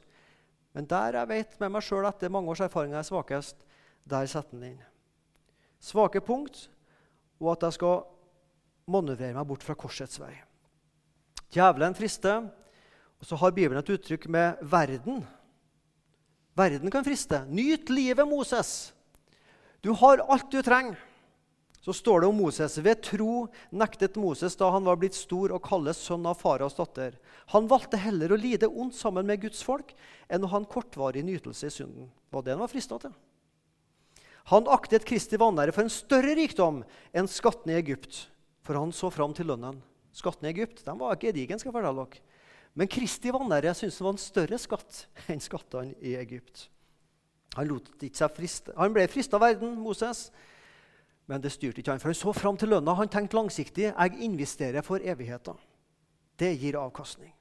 [0.74, 3.58] Men der jeg vet med meg sjøl etter mange års erfaring er svakest,
[4.06, 4.84] der setter han inn.
[5.82, 6.68] Svake punkt
[7.40, 8.04] og at jeg skal
[8.90, 10.34] manøvrere meg bort fra korsets vei.
[11.50, 12.46] Djevelen frister,
[13.20, 15.24] og så har Bibelen et uttrykk med verden.
[16.58, 17.42] Verden kan friste.
[17.48, 18.92] Nyt livet, Moses.
[19.84, 21.00] Du har alt du trenger.
[21.80, 22.76] Så står det om Moses.
[22.84, 27.16] Ved tro nektet Moses da han var blitt stor og kalles sønn av faraos datter.
[27.56, 29.94] Han valgte heller å lide ondt sammen med Guds folk
[30.28, 32.12] enn å ha en kortvarig nytelse i synden.
[32.30, 33.16] Var det han var frista til.
[34.50, 36.82] Han aktet Kristi vanære for en større rikdom
[37.14, 38.26] enn skattene i Egypt,
[38.66, 39.78] for han så fram til lønnen.
[40.16, 42.26] Skattene i Egypt de var ikke gedigen, skal jeg fortelle dere.
[42.78, 46.68] Men Kristi vanære syntes det var en større skatt enn skattene i Egypt.
[47.58, 47.72] Han,
[48.78, 50.30] han ble frista av verden, Moses,
[51.30, 52.02] men det styrte ikke han.
[52.02, 52.96] For han så fram til lønna.
[52.98, 53.90] Han tenkte langsiktig.
[53.90, 55.54] Jeg investerer for evigheta.
[56.40, 57.34] Det gir avkastning.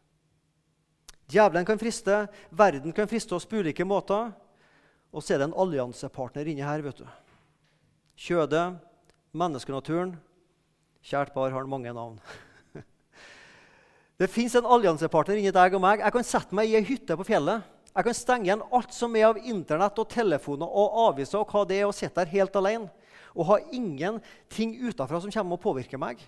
[1.29, 2.23] Djevelen kan friste,
[2.57, 4.33] verden kan friste oss på ulike måter.
[5.13, 6.83] Og så er det en alliansepartner inni her.
[6.85, 7.07] vet du.
[8.19, 8.77] Kjødet,
[9.33, 10.17] menneskenaturen.
[11.05, 12.19] Kjært par har mange navn.
[14.21, 16.03] Det fins en alliansepartner inni deg og meg.
[16.03, 17.65] Jeg kan sette meg i ei hytte på fjellet.
[17.95, 21.65] Jeg kan stenge igjen alt som er av Internett og telefoner og aviser og hva
[21.67, 22.91] det er, og sitte der helt alene.
[23.35, 26.21] Og ha ingenting utafra som kommer og påvirker meg.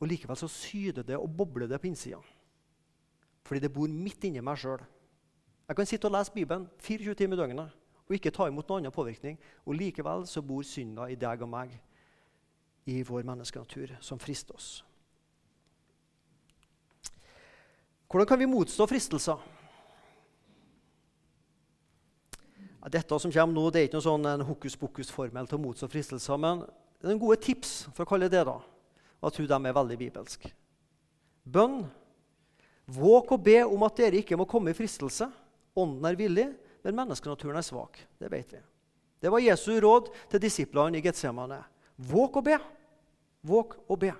[0.00, 2.20] Og likevel så syder det og bobler det på innsida.
[3.46, 4.82] Fordi det bor midt inni meg sjøl.
[5.70, 7.74] Jeg kan sitte og lese Bibelen 24 timer i døgnet
[8.10, 9.36] og ikke ta imot noen annen påvirkning.
[9.62, 11.76] Og likevel så bor synda i deg og meg,
[12.90, 14.70] i vår menneskenatur, som frister oss.
[18.10, 19.38] Hvordan kan vi motstå fristelser?
[22.90, 25.86] Dette som kommer nå, det er ikke noe sånn en hokus pokus-formel til å motstå
[25.92, 28.42] fristelser, men det er noen gode tips for å kalle det.
[28.48, 28.56] da.
[29.20, 30.50] Og jeg tror de er veldig bibelske.
[31.46, 31.84] Bønn.
[32.90, 35.30] Våg å be om at dere ikke må komme i fristelse.
[35.78, 36.48] Ånden er villig,
[36.84, 38.00] men menneskenaturen er svak.
[38.18, 38.62] Det vet vi.
[39.20, 41.60] Det var Jesu råd til disiplene i Getsemane.
[42.10, 42.56] Våk og be.
[43.46, 44.12] Våk og be.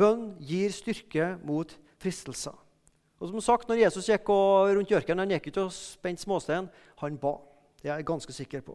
[0.00, 2.56] Bønn gir styrke mot fristelser.
[3.22, 6.66] Og som sagt, når Jesus gikk rundt i ørkenen, han gikk ikke og spente småstein.
[7.04, 7.36] Han ba.
[7.82, 8.74] Det er jeg ganske sikker på.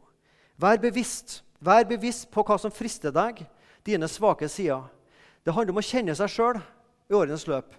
[0.57, 1.41] Vær bevisst.
[1.59, 3.41] Vær bevisst på hva som frister deg,
[3.85, 4.85] dine svake sider.
[5.43, 6.61] Det handler om å kjenne seg sjøl
[7.09, 7.73] i årenes løp.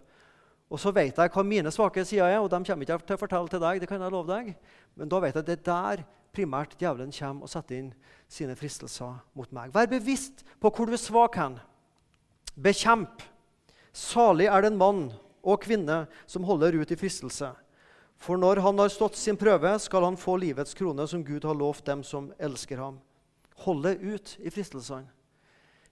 [0.68, 3.22] Og så vet jeg hva mine svake sider er, og de kommer ikke til å
[3.22, 3.80] fortelle til deg.
[3.80, 4.54] det kan jeg love deg.
[4.94, 6.04] Men da vet jeg at det er der
[6.36, 7.92] primært djevelen kommer og setter inn
[8.28, 9.72] sine fristelser mot meg.
[9.72, 11.56] Vær bevisst på hvor du er svak hen.
[12.54, 13.24] Bekjemp.
[13.96, 15.08] Salig er den mann
[15.42, 17.50] og kvinne som holder ut i fristelse.
[18.18, 21.56] For når han har stått sin prøve, skal han få livets krone, som Gud har
[21.56, 22.98] lovt dem som elsker ham.
[23.64, 25.06] Holde ut i fristelsene.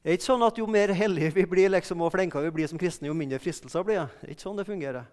[0.06, 2.68] Det er ikke sånn at Jo mer hellige vi blir liksom, og flinkere vi blir
[2.70, 4.04] som kristne, jo mindre fristelser blir det.
[4.22, 5.08] Er ikke sånn det fungerer.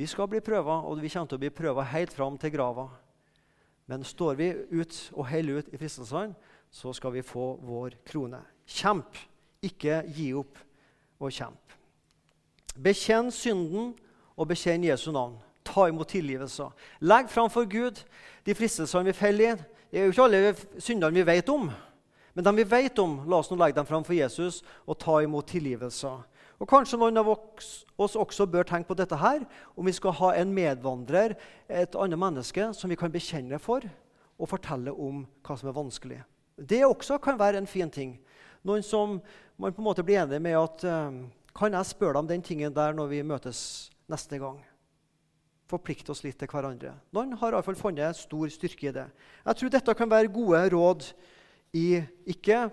[0.00, 2.86] Vi skal bli prøva, og vi kommer til å bli prøva helt fram til grava.
[3.84, 4.46] Men står vi
[4.78, 6.32] ut og holder ut i fristelsene,
[6.72, 8.40] så skal vi få vår krone.
[8.64, 9.18] Kjemp,
[9.60, 10.56] ikke gi opp,
[11.20, 11.76] og kjemp.
[12.80, 13.90] Bekjenn synden
[14.38, 15.36] og bekjenn Jesu navn.
[15.68, 16.70] Ta imot tilgivelse.
[17.04, 18.00] Legg framfor Gud
[18.48, 19.68] de fristelsene vi faller i.
[19.92, 21.68] Det er jo ikke alle syndene vi vet om.
[22.38, 25.16] Men de vi vet om, la oss nå legge dem fram for Jesus og ta
[25.24, 26.10] imot tilgivelse.
[26.62, 29.40] Og Kanskje noen av oss også bør tenke på dette her,
[29.74, 31.34] om vi skal ha en medvandrer,
[31.66, 33.82] et annet menneske, som vi kan bekjenne for
[34.38, 36.18] og fortelle om hva som er vanskelig.
[36.54, 38.12] Det også kan være en fin ting.
[38.62, 39.16] Noen som
[39.58, 41.18] man på en måte blir enig med at uh,
[41.58, 43.60] Kan jeg spørre deg om den tingen der når vi møtes
[44.06, 44.60] neste gang?
[45.66, 46.92] Forplikte oss litt til hverandre.
[47.10, 49.08] Noen har iallfall funnet stor styrke i det.
[49.42, 51.08] Jeg tror dette kan være gode råd
[51.76, 52.68] i ikke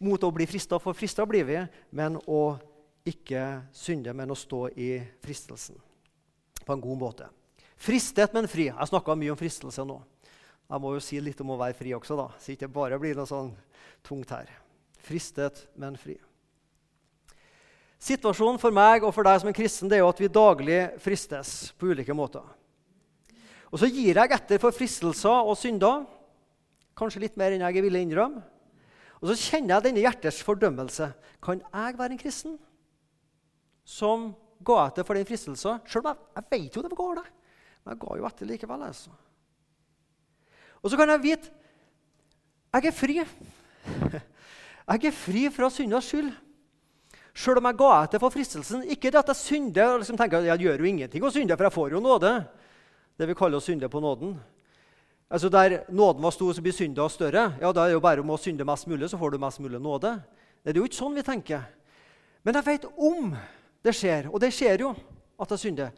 [0.00, 1.58] mot å bli frista, for frista blir vi,
[1.96, 2.56] men å
[3.06, 3.44] ikke
[3.76, 5.78] synde, men å stå i fristelsen
[6.64, 7.28] på en god måte.
[7.80, 8.68] Fristet, men fri.
[8.68, 9.96] Jeg snakka mye om fristelse nå.
[10.70, 13.16] Jeg må jo si litt om å være fri også, da, så ikke bare blir
[13.18, 13.48] noe sånn
[14.06, 14.50] tungt her.
[15.00, 16.18] Fristet, men fri.
[18.00, 20.78] Situasjonen for meg og for deg som en kristen det er jo at vi daglig
[21.02, 22.44] fristes på ulike måter.
[23.70, 26.06] Og så gir jeg etter for fristelser og synder,
[26.98, 28.42] kanskje litt mer enn jeg ville innrømme.
[29.20, 31.10] Og så kjenner jeg denne hjertets fordømmelse.
[31.44, 32.58] Kan jeg være en kristen?
[33.90, 34.30] som
[34.64, 35.80] ga etter for den fristelsen.
[35.88, 37.26] Sjøl om jeg, jeg, vet jo det går, det.
[37.82, 38.84] men jeg ga jo etter likevel.
[38.86, 39.14] altså.
[40.80, 41.56] Og så kan jeg vite
[42.70, 43.16] jeg er fri.
[44.90, 46.32] Jeg er fri fra syndas skyld.
[47.34, 48.80] Sjøl om jeg ga etter for fristelsen.
[48.90, 51.68] Ikke det at jeg synder og liksom tenker jeg gjør jo ingenting å synde, for
[51.68, 52.32] jeg får jo nåde.
[53.14, 54.32] Det vi kaller å synde på nåden.
[55.30, 57.54] Altså Der nåden var stor, så blir synda større.
[57.60, 59.60] Ja, Da er det jo bare om å synde mest mulig, så får du mest
[59.60, 60.22] mulig nåde.
[60.64, 61.62] Det er jo ikke sånn vi tenker.
[62.42, 63.36] Men jeg vet om
[63.84, 64.94] det skjer, og det skjer jo
[65.40, 65.92] at jeg synder,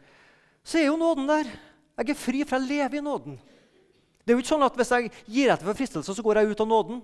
[0.63, 1.49] så er jo nåden der.
[1.97, 3.39] Jeg er fri, for jeg lever i nåden.
[4.23, 6.53] Det er jo ikke sånn at Hvis jeg gir etter for fristelser, så går jeg
[6.53, 7.01] ut av nåden.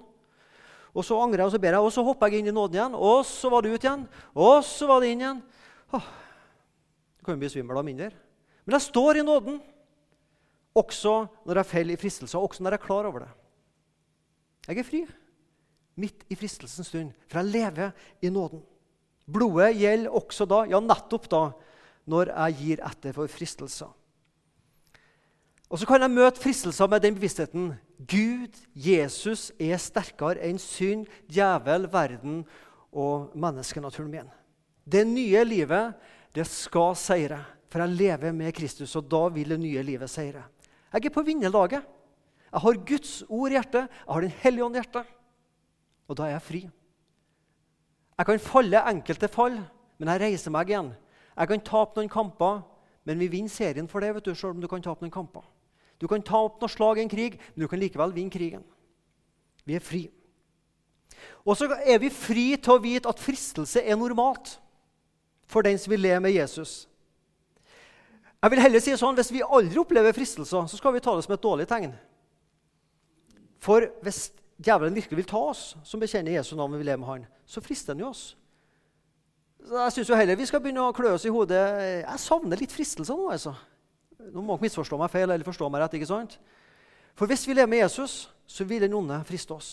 [0.96, 2.78] Og Så angrer jeg og så ber jeg, og så hopper jeg inn i nåden
[2.78, 2.96] igjen.
[2.96, 4.08] Og så var det ut igjen.
[4.36, 5.42] Og så var det inn igjen.
[5.94, 6.08] Åh,
[7.18, 8.10] det kan jo bli svimmel av mindre.
[8.66, 9.60] Men jeg står i nåden,
[10.78, 13.32] også når jeg faller i fristelser, også når jeg er klar over det.
[14.68, 15.04] Jeg er fri
[16.00, 18.62] midt i fristelsens stund, for jeg lever i nåden.
[19.30, 21.44] Blodet gjelder også da, ja, nettopp da,
[22.10, 23.92] når jeg gir etter for fristelser.
[25.70, 31.06] Og så kan jeg møte fristelser med den bevisstheten Gud, Jesus, er sterkere enn synd,
[31.30, 32.42] djevel, verden
[32.96, 34.32] og menneskenaturen min.
[34.90, 36.00] Det nye livet,
[36.34, 37.44] det skal seire.
[37.70, 40.48] For jeg lever med Kristus, og da vil det nye livet seire.
[40.94, 41.86] Jeg er på vinnerlaget.
[42.50, 45.06] Jeg har Guds ord i hjertet, jeg har Den hellige ånd i hjertet.
[46.10, 46.62] Og da er jeg fri.
[48.18, 49.60] Jeg kan falle enkelte fall,
[50.00, 50.90] men jeg reiser meg igjen.
[51.38, 52.64] Jeg kan tape noen kamper,
[53.06, 54.16] men vi vinner serien for det.
[54.16, 55.46] vet du, selv om du kan tape noen kamper.
[56.02, 58.66] Du kan ta opp noen slag i en krig, men du kan likevel vinne krigen.
[59.64, 60.10] Vi er fri.
[61.46, 64.58] Og så er vi fri til å vite at fristelse er normalt
[65.48, 66.89] for den som vil le med Jesus.
[68.40, 71.26] Jeg vil heller si sånn, Hvis vi aldri opplever fristelser, så skal vi ta det
[71.26, 71.94] som et dårlig tegn.
[73.60, 77.10] For hvis djevelen virkelig vil ta oss, som bekjenner Jesu navn vi vil leve med
[77.10, 78.24] han, så frister han jo oss.
[79.60, 81.60] Så jeg syns heller vi skal begynne å klø oss i hodet.
[82.06, 83.28] Jeg savner litt fristelser nå.
[83.34, 83.54] altså.
[84.20, 86.00] Nå må dere misforstå meg feil eller forstå meg rett.
[86.00, 86.38] ikke sant?
[87.20, 89.72] For hvis vi lever med Jesus, så vil den onde friste oss.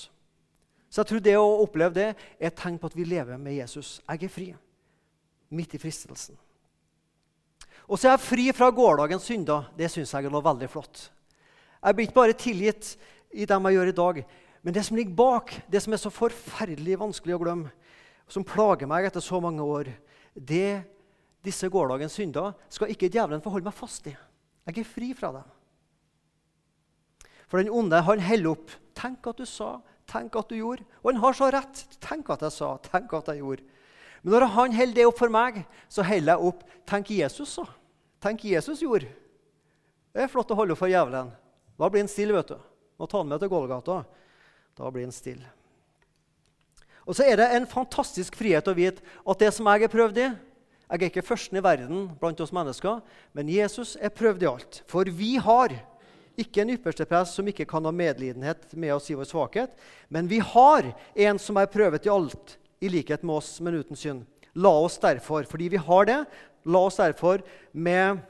[0.90, 3.58] Så jeg tror det å oppleve det er et tegn på at vi lever med
[3.58, 4.00] Jesus.
[4.08, 4.48] Jeg er fri
[5.54, 6.38] midt i fristelsen.
[7.86, 9.68] Og så er jeg fri fra gårsdagens synder.
[9.78, 11.06] Det syns jeg er veldig flott.
[11.82, 12.96] Jeg blir ikke bare tilgitt
[13.30, 14.20] i dem jeg gjør i dag,
[14.66, 17.70] men det som ligger bak, det som er så forferdelig vanskelig å glemme,
[18.26, 19.92] som plager meg etter så mange år,
[20.34, 20.82] det
[21.46, 24.16] disse gårsdagens synder skal ikke djevelen forholde meg fast i.
[24.66, 25.46] Jeg er fri fra dem.
[27.46, 28.72] For den onde han heller opp.
[28.98, 29.76] Tenk at du sa,
[30.10, 30.82] tenk at du gjorde.
[31.04, 31.84] Og han har så rett.
[32.02, 33.62] Tenk at jeg sa, tenk at jeg gjorde.
[34.26, 37.62] Men når han holder det opp for meg, så holder jeg opp Tenk Jesus så.
[38.22, 39.06] Tenk Jesus gjorde.
[40.10, 41.30] Det er flott å holde opp for jævelen.
[41.78, 42.34] Da blir han stille.
[42.34, 42.58] vet du.
[42.98, 44.00] Nå tar han med til Golgata.
[44.74, 45.46] Da blir han stille.
[47.06, 50.18] Og så er det en fantastisk frihet å vite at det som jeg er prøvd
[50.18, 53.00] i Jeg er ikke førsten i verden blant oss mennesker,
[53.34, 54.82] men Jesus er prøvd i alt.
[54.90, 55.74] For vi har
[56.38, 59.72] ikke en ypperste prest som ikke kan ha medlidenhet med oss i vår svakhet,
[60.08, 63.98] men vi har en som er prøvet i alt, i likhet med oss, men uten
[63.98, 64.26] synd.
[64.56, 66.18] La oss derfor, fordi vi har det,
[66.64, 68.22] la oss derfor med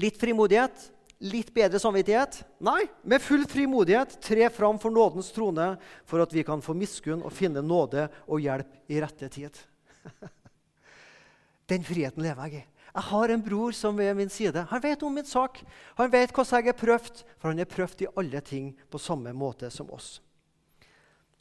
[0.00, 0.92] litt frimodighet
[1.22, 2.40] litt bedre samvittighet?
[2.64, 5.74] Nei, med full frimodighet tre fram for nådens trone
[6.08, 9.60] for at vi kan få miskunn og finne nåde og hjelp i rette tid.
[11.70, 12.68] Den friheten lever jeg i.
[12.92, 14.66] Jeg har en bror som ved min side.
[14.68, 15.62] Han vet om min sak.
[15.96, 19.32] Han vet hvordan jeg er prøvd, for han er prøvd i alle ting på samme
[19.32, 20.18] måte som oss.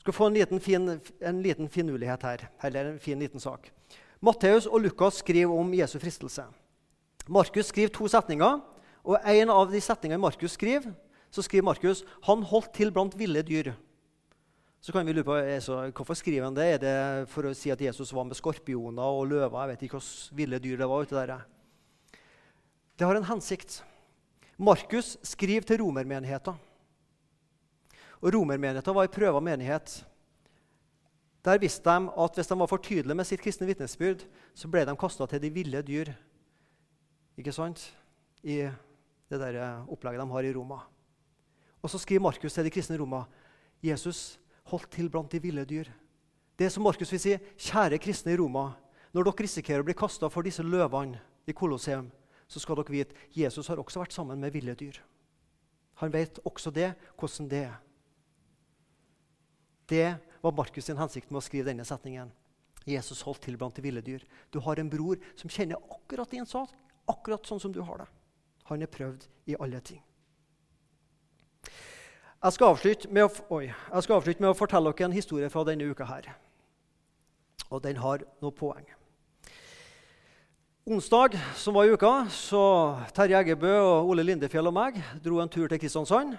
[0.01, 3.69] Skal få en liten, fin, en liten finurlighet her, eller en fin liten sak.
[4.21, 6.47] Matteus og Lukas skriver om Jesu fristelse.
[7.29, 8.59] Markus skriver to setninger,
[9.05, 10.89] og en av de setningene Markus skriver,
[11.31, 13.71] så skriver Markus han holdt til blant ville dyr.
[14.81, 16.65] Så kan vi lure på altså, Hvorfor skriver han det?
[16.65, 19.59] Er det for å si at Jesus var med skorpioner og løver?
[19.61, 21.05] Jeg vet ikke hvilke ville dyr det var.
[21.05, 21.45] ute der.
[22.97, 23.83] Det har en hensikt.
[24.57, 26.57] Markus skriver til romermenigheten.
[28.21, 30.03] Og Romermenigheten var i prøva menighet.
[31.41, 34.85] Der visste de at hvis de var for tydelige med sitt kristne vitnesbyrd, så ble
[34.85, 36.13] de kasta til de ville dyr.
[37.37, 37.81] Ikke sant?
[38.43, 38.69] I
[39.29, 40.83] det der opplegget de har i Roma.
[41.81, 43.23] Og så skriver Markus til de kristne i Roma
[43.81, 45.89] Jesus holdt til blant de ville dyr.
[46.59, 48.69] Det som Markus vil si, kjære kristne i Roma,
[49.13, 51.17] når dere risikerer å bli kasta for disse løvene
[51.49, 52.11] i Kolosseum,
[52.47, 54.99] så skal dere vite Jesus har også vært sammen med ville dyr.
[56.03, 57.79] Han vet også det, hvordan det er.
[59.91, 62.31] Det var Markus' sin hensikt med å skrive denne setningen.
[62.87, 64.23] Jesus holdt til blant de ville dyr.
[64.49, 66.71] Du har en bror som kjenner akkurat din sak,
[67.11, 68.07] akkurat sånn som du har det.
[68.71, 69.99] Han er prøvd i alle ting.
[72.41, 75.85] Jeg skal, å, oi, jeg skal, avslutte med å, fortelle dere en historie fra denne
[75.85, 76.07] uka.
[76.09, 76.31] her.
[77.69, 78.87] Og den har noe poeng.
[80.87, 85.51] Onsdag som var i uka, så Terje Eggebø og Ole Lindefjell og meg dro en
[85.51, 86.33] tur til Kristiansand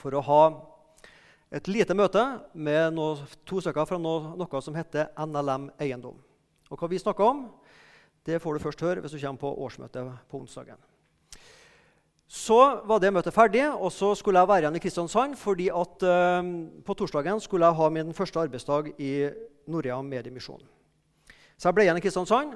[0.00, 0.71] for å ha
[1.52, 2.22] et lite møte
[2.56, 6.16] med noe, to stykker fra noe, noe, som heter NLM Eiendom.
[6.72, 7.44] Og Hva vi snakker om,
[8.24, 10.80] det får du først høre hvis du kommer på årsmøtet på onsdagen.
[12.32, 12.56] Så
[12.88, 15.36] var det møtet ferdig, og så skulle jeg være igjen i Kristiansand.
[15.36, 16.52] fordi at eh,
[16.86, 19.28] På torsdagen skulle jeg ha min første arbeidsdag i
[19.68, 20.62] Norea Mediemisjon.
[21.58, 22.54] Så jeg ble igjen i Kristiansand.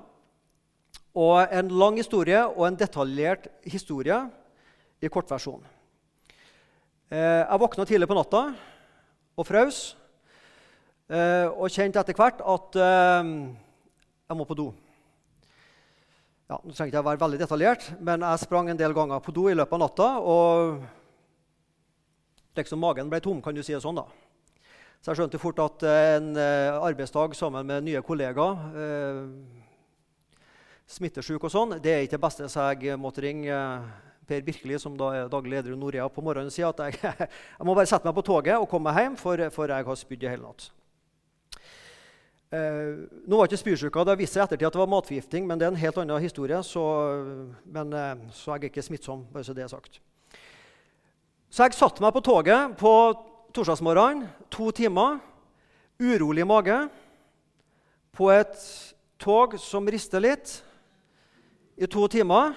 [1.13, 4.17] Og en lang historie og en detaljert historie
[5.03, 5.61] i kortversjon.
[7.11, 8.55] Eh, jeg våkna tidlig på natta
[9.37, 9.95] og fraus.
[11.07, 12.81] Uh, og kjente etter hvert at
[14.27, 14.73] jeg må på do.
[16.47, 19.33] Ja, nå trenger ikke jeg være veldig detaljert, men jeg sprang en del ganger på
[19.35, 20.07] do i løpet av natta.
[20.23, 20.79] Og
[22.55, 23.99] liksom magen ble tom, kan du si det sånn.
[23.99, 24.07] da.
[25.03, 29.21] Så jeg skjønte fort at en eh, arbeidsdag sammen med nye kollegaer eh,
[30.87, 32.47] Smittesjuk og sånn, det er ikke det beste.
[32.51, 33.87] Så jeg måtte ringe eh,
[34.27, 37.67] Per Birkeli, som da er daglig leder i Norea, på morgenen sier at jeg, jeg,
[37.67, 40.27] må bare sette meg på toget og komme meg hjem, for, for jeg har spydd
[40.27, 40.69] i hele natt.
[42.55, 45.67] Eh, nå var ikke spysjuka, Det viste seg ettertid at det var matforgifting, men det
[45.67, 46.59] er en helt annen historie.
[46.63, 46.83] Så,
[47.65, 50.01] men, eh, så jeg er ikke smittsom, bare så det er sagt.
[51.51, 52.93] Så jeg satte meg på toget på
[53.57, 55.19] torsdagsmorgenen, to timer,
[56.03, 56.77] urolig mage,
[58.13, 58.57] på et
[59.19, 60.63] tog som rister litt,
[61.77, 62.55] i to timer.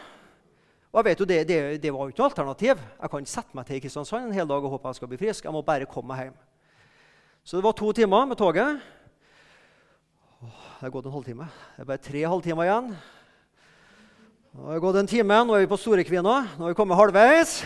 [0.90, 2.80] Og jeg vet jo, det, det, det var jo ikke noe alternativ.
[2.98, 5.12] Jeg kan ikke sette meg til i Kristiansand en hel dag og håpe jeg skal
[5.12, 5.46] bli frisk.
[5.46, 6.40] Jeg må bare komme meg hjem.
[7.46, 8.80] Så det var to timer med toget.
[10.42, 11.46] Det er gått en halvtime.
[11.76, 12.90] Det er bare tre halvtimer igjen.
[14.50, 15.38] Nå har det gått en time.
[15.46, 16.36] Nå er vi på Storekvina.
[16.58, 17.54] Nå har vi kommet halvveis.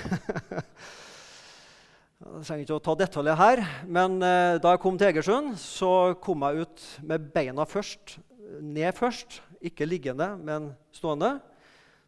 [2.23, 6.15] Jeg trenger ikke å ta detaljer her, men eh, da jeg kom til Egersund, så
[6.23, 8.15] kom jeg ut med beina først.
[8.63, 9.41] Ned først.
[9.59, 11.33] Ikke liggende, men stående.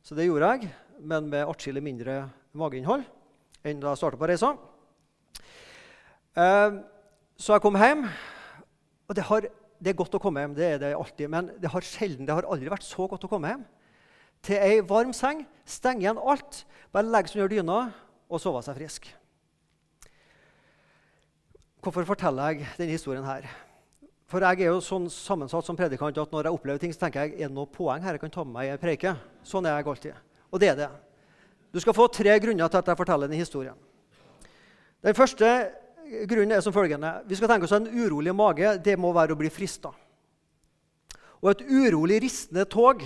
[0.06, 0.70] Så det gjorde jeg,
[1.00, 2.24] men med atskillig mindre
[2.56, 3.06] mageinnhold
[3.66, 4.54] enn da jeg starta på reisa.
[6.38, 6.82] Eh,
[7.36, 8.06] så jeg kom hjem,
[9.10, 9.48] og det har
[9.86, 12.34] det er godt å komme hjem, det er det alltid, men det har sjelden, det
[12.34, 13.66] har aldri vært så godt å komme hjem.
[14.46, 16.64] Til ei varm seng, stenge igjen alt,
[16.96, 17.78] bare legge seg under dyna
[18.30, 19.08] og sove seg frisk.
[21.86, 23.46] Hvorfor forteller jeg denne historien her?
[24.32, 27.28] For jeg er jo sånn sammensatt som predikant at når jeg opplever ting, så tenker
[27.28, 29.14] jeg er det noe poeng her jeg kan ta med meg i en preike.
[29.46, 30.25] Sånn er jeg alltid.
[30.52, 30.92] Og det er det.
[31.74, 33.76] Du skal få tre grunner til at jeg forteller denne historien.
[35.04, 35.50] Den første
[36.30, 37.12] grunnen er som følgende.
[37.28, 39.92] Vi skal tenke oss En urolig mage det må være å bli frista.
[41.42, 43.04] Og et urolig, ristende tog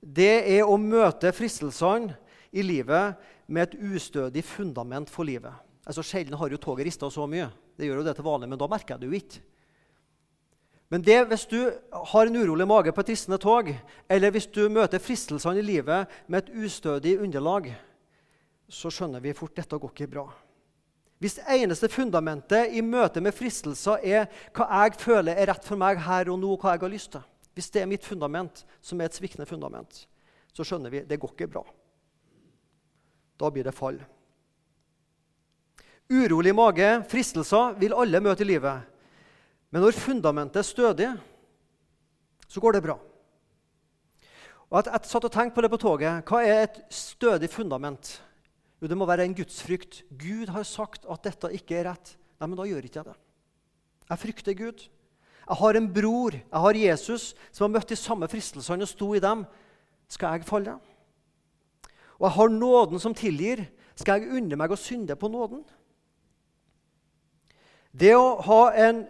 [0.00, 2.14] det er å møte fristelsene
[2.54, 3.18] i livet
[3.50, 5.52] med et ustødig fundament for livet.
[5.88, 7.48] Altså Sjelden har jo toget rista så mye.
[7.76, 9.42] Det gjør jo det til vanlig, men da merker jeg det jo ikke.
[10.88, 11.58] Men det, hvis du
[11.92, 13.68] har en urolig mage på et ristende tog,
[14.08, 17.74] eller hvis du møter fristelsene i livet med et ustødig underlag,
[18.68, 20.26] så skjønner vi fort dette går ikke bra.
[21.18, 25.80] Hvis det eneste fundamentet i møte med fristelser er hva jeg føler er rett for
[25.80, 27.26] meg her og nå, hva jeg har lyst til
[27.58, 30.06] Hvis det er mitt fundament, som er et sviktende fundament,
[30.54, 31.64] så skjønner vi det går ikke bra.
[33.38, 33.98] Da blir det fall.
[36.08, 38.86] Urolig mage, fristelser, vil alle møte i livet.
[39.70, 41.08] Men når fundamentet er stødig,
[42.48, 42.96] så går det bra.
[44.68, 46.24] Og at, Jeg satt og tenkte på det på toget.
[46.28, 48.18] Hva er et stødig fundament?
[48.80, 50.04] Jo, det må være en gudsfrykt.
[50.12, 52.14] Gud har sagt at dette ikke er rett.
[52.38, 53.16] Nei, men da gjør ikke jeg det.
[54.08, 54.84] Jeg frykter Gud.
[55.48, 59.08] Jeg har en bror, jeg har Jesus, som har møtt de samme fristelsene og sto
[59.16, 59.46] i dem.
[60.08, 60.76] Skal jeg falle?
[62.18, 63.64] Og jeg har nåden som tilgir.
[63.96, 65.64] Skal jeg unne meg å synde på nåden?
[67.96, 69.06] Det å ha en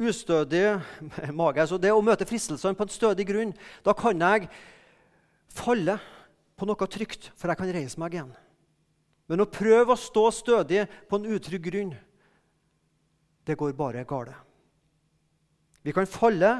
[0.00, 0.80] ustødig
[1.40, 4.48] mage, Så det å møte fristelsene på en stødig grunn, da kan jeg
[5.52, 5.98] falle
[6.56, 8.32] på noe trygt, for jeg kan reise meg igjen.
[9.30, 11.94] Men å prøve å stå stødig på en utrygg grunn,
[13.46, 14.34] det går bare galt.
[15.82, 16.50] Vi kan falle,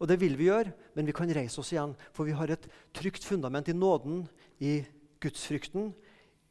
[0.00, 1.94] og det vil vi gjøre, men vi kan reise oss igjen.
[2.12, 2.66] For vi har et
[2.96, 4.26] trygt fundament i nåden,
[4.60, 4.82] i
[5.22, 5.94] gudsfrykten,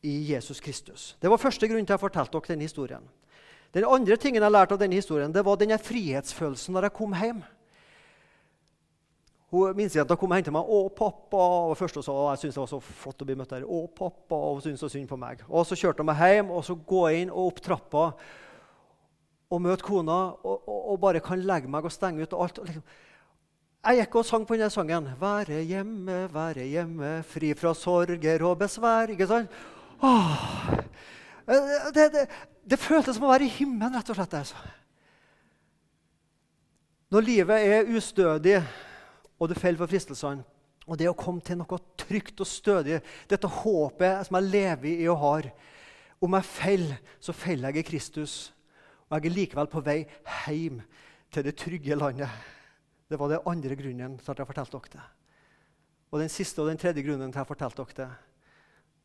[0.01, 1.15] i Jesus Kristus.
[1.21, 3.05] Det var første grunn til jeg fortalte dere denne historien.
[3.73, 7.13] Den andre tingen jeg lærte av denne historien, det var denne frihetsfølelsen når jeg kom
[7.13, 7.41] hjem.
[9.49, 10.61] Minstejenta kom og hentet meg.
[10.61, 13.49] 'Å, pappa.' Og først hun sa jeg syntes det var så flott å bli møtt
[13.49, 13.65] der.
[13.65, 15.41] 'Å, pappa.' Og hun syntes så synd på meg.
[15.49, 18.13] Og Så kjørte hun meg hjem, og så gå inn og opp trappa
[19.49, 22.59] og møte kona og, og, og, bare kan legge meg og stenge ut og alt.
[22.67, 22.83] Liksom.
[23.79, 25.09] Jeg gikk og sang på denne sangen.
[25.17, 29.09] 'Være hjemme, være hjemme, fri fra sorger og besvær'.
[29.15, 29.49] Ikke sant?
[30.03, 30.77] Åh,
[31.95, 32.27] det, det,
[32.69, 34.35] det føltes som å være i himmelen, rett og slett.
[34.37, 34.59] Altså.
[37.09, 38.59] Når livet er ustødig,
[39.39, 40.45] og du faller for fristelsene,
[40.89, 42.99] og det å komme til noe trygt og stødig,
[43.29, 45.51] dette håpet som jeg lever i og har
[46.19, 48.51] Om jeg faller, så faller jeg i Kristus.
[49.07, 50.01] Og jeg er likevel på vei
[50.43, 50.81] hjem
[51.31, 52.27] til det trygge landet.
[53.07, 55.05] Det var den andre grunnen til at jeg fortalte dere det.
[56.11, 58.09] Og den siste og den tredje grunnen til at jeg fortalte dere det,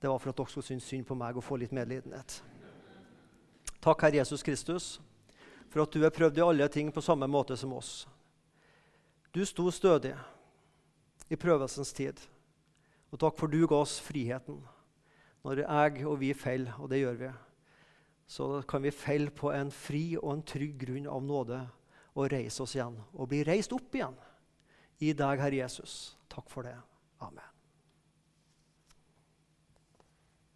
[0.02, 2.40] det var for at dere skulle synes synd på meg og få litt medlidenhet.
[3.84, 5.00] Takk, Herre Jesus Kristus,
[5.68, 8.06] for at du har prøvd i alle ting på samme måte som oss.
[9.34, 10.14] Du sto stødig
[11.28, 12.22] i prøvelsens tid.
[13.12, 14.62] Og takk for du ga oss friheten.
[15.44, 17.32] Når jeg og vi faller, og det gjør vi,
[18.24, 21.60] så kan vi falle på en fri og en trygg grunn av nåde
[22.14, 22.96] og reise oss igjen.
[23.12, 24.16] Og bli reist opp igjen
[25.04, 26.14] i deg, Herre Jesus.
[26.32, 26.78] Takk for det.
[27.20, 27.53] Amen.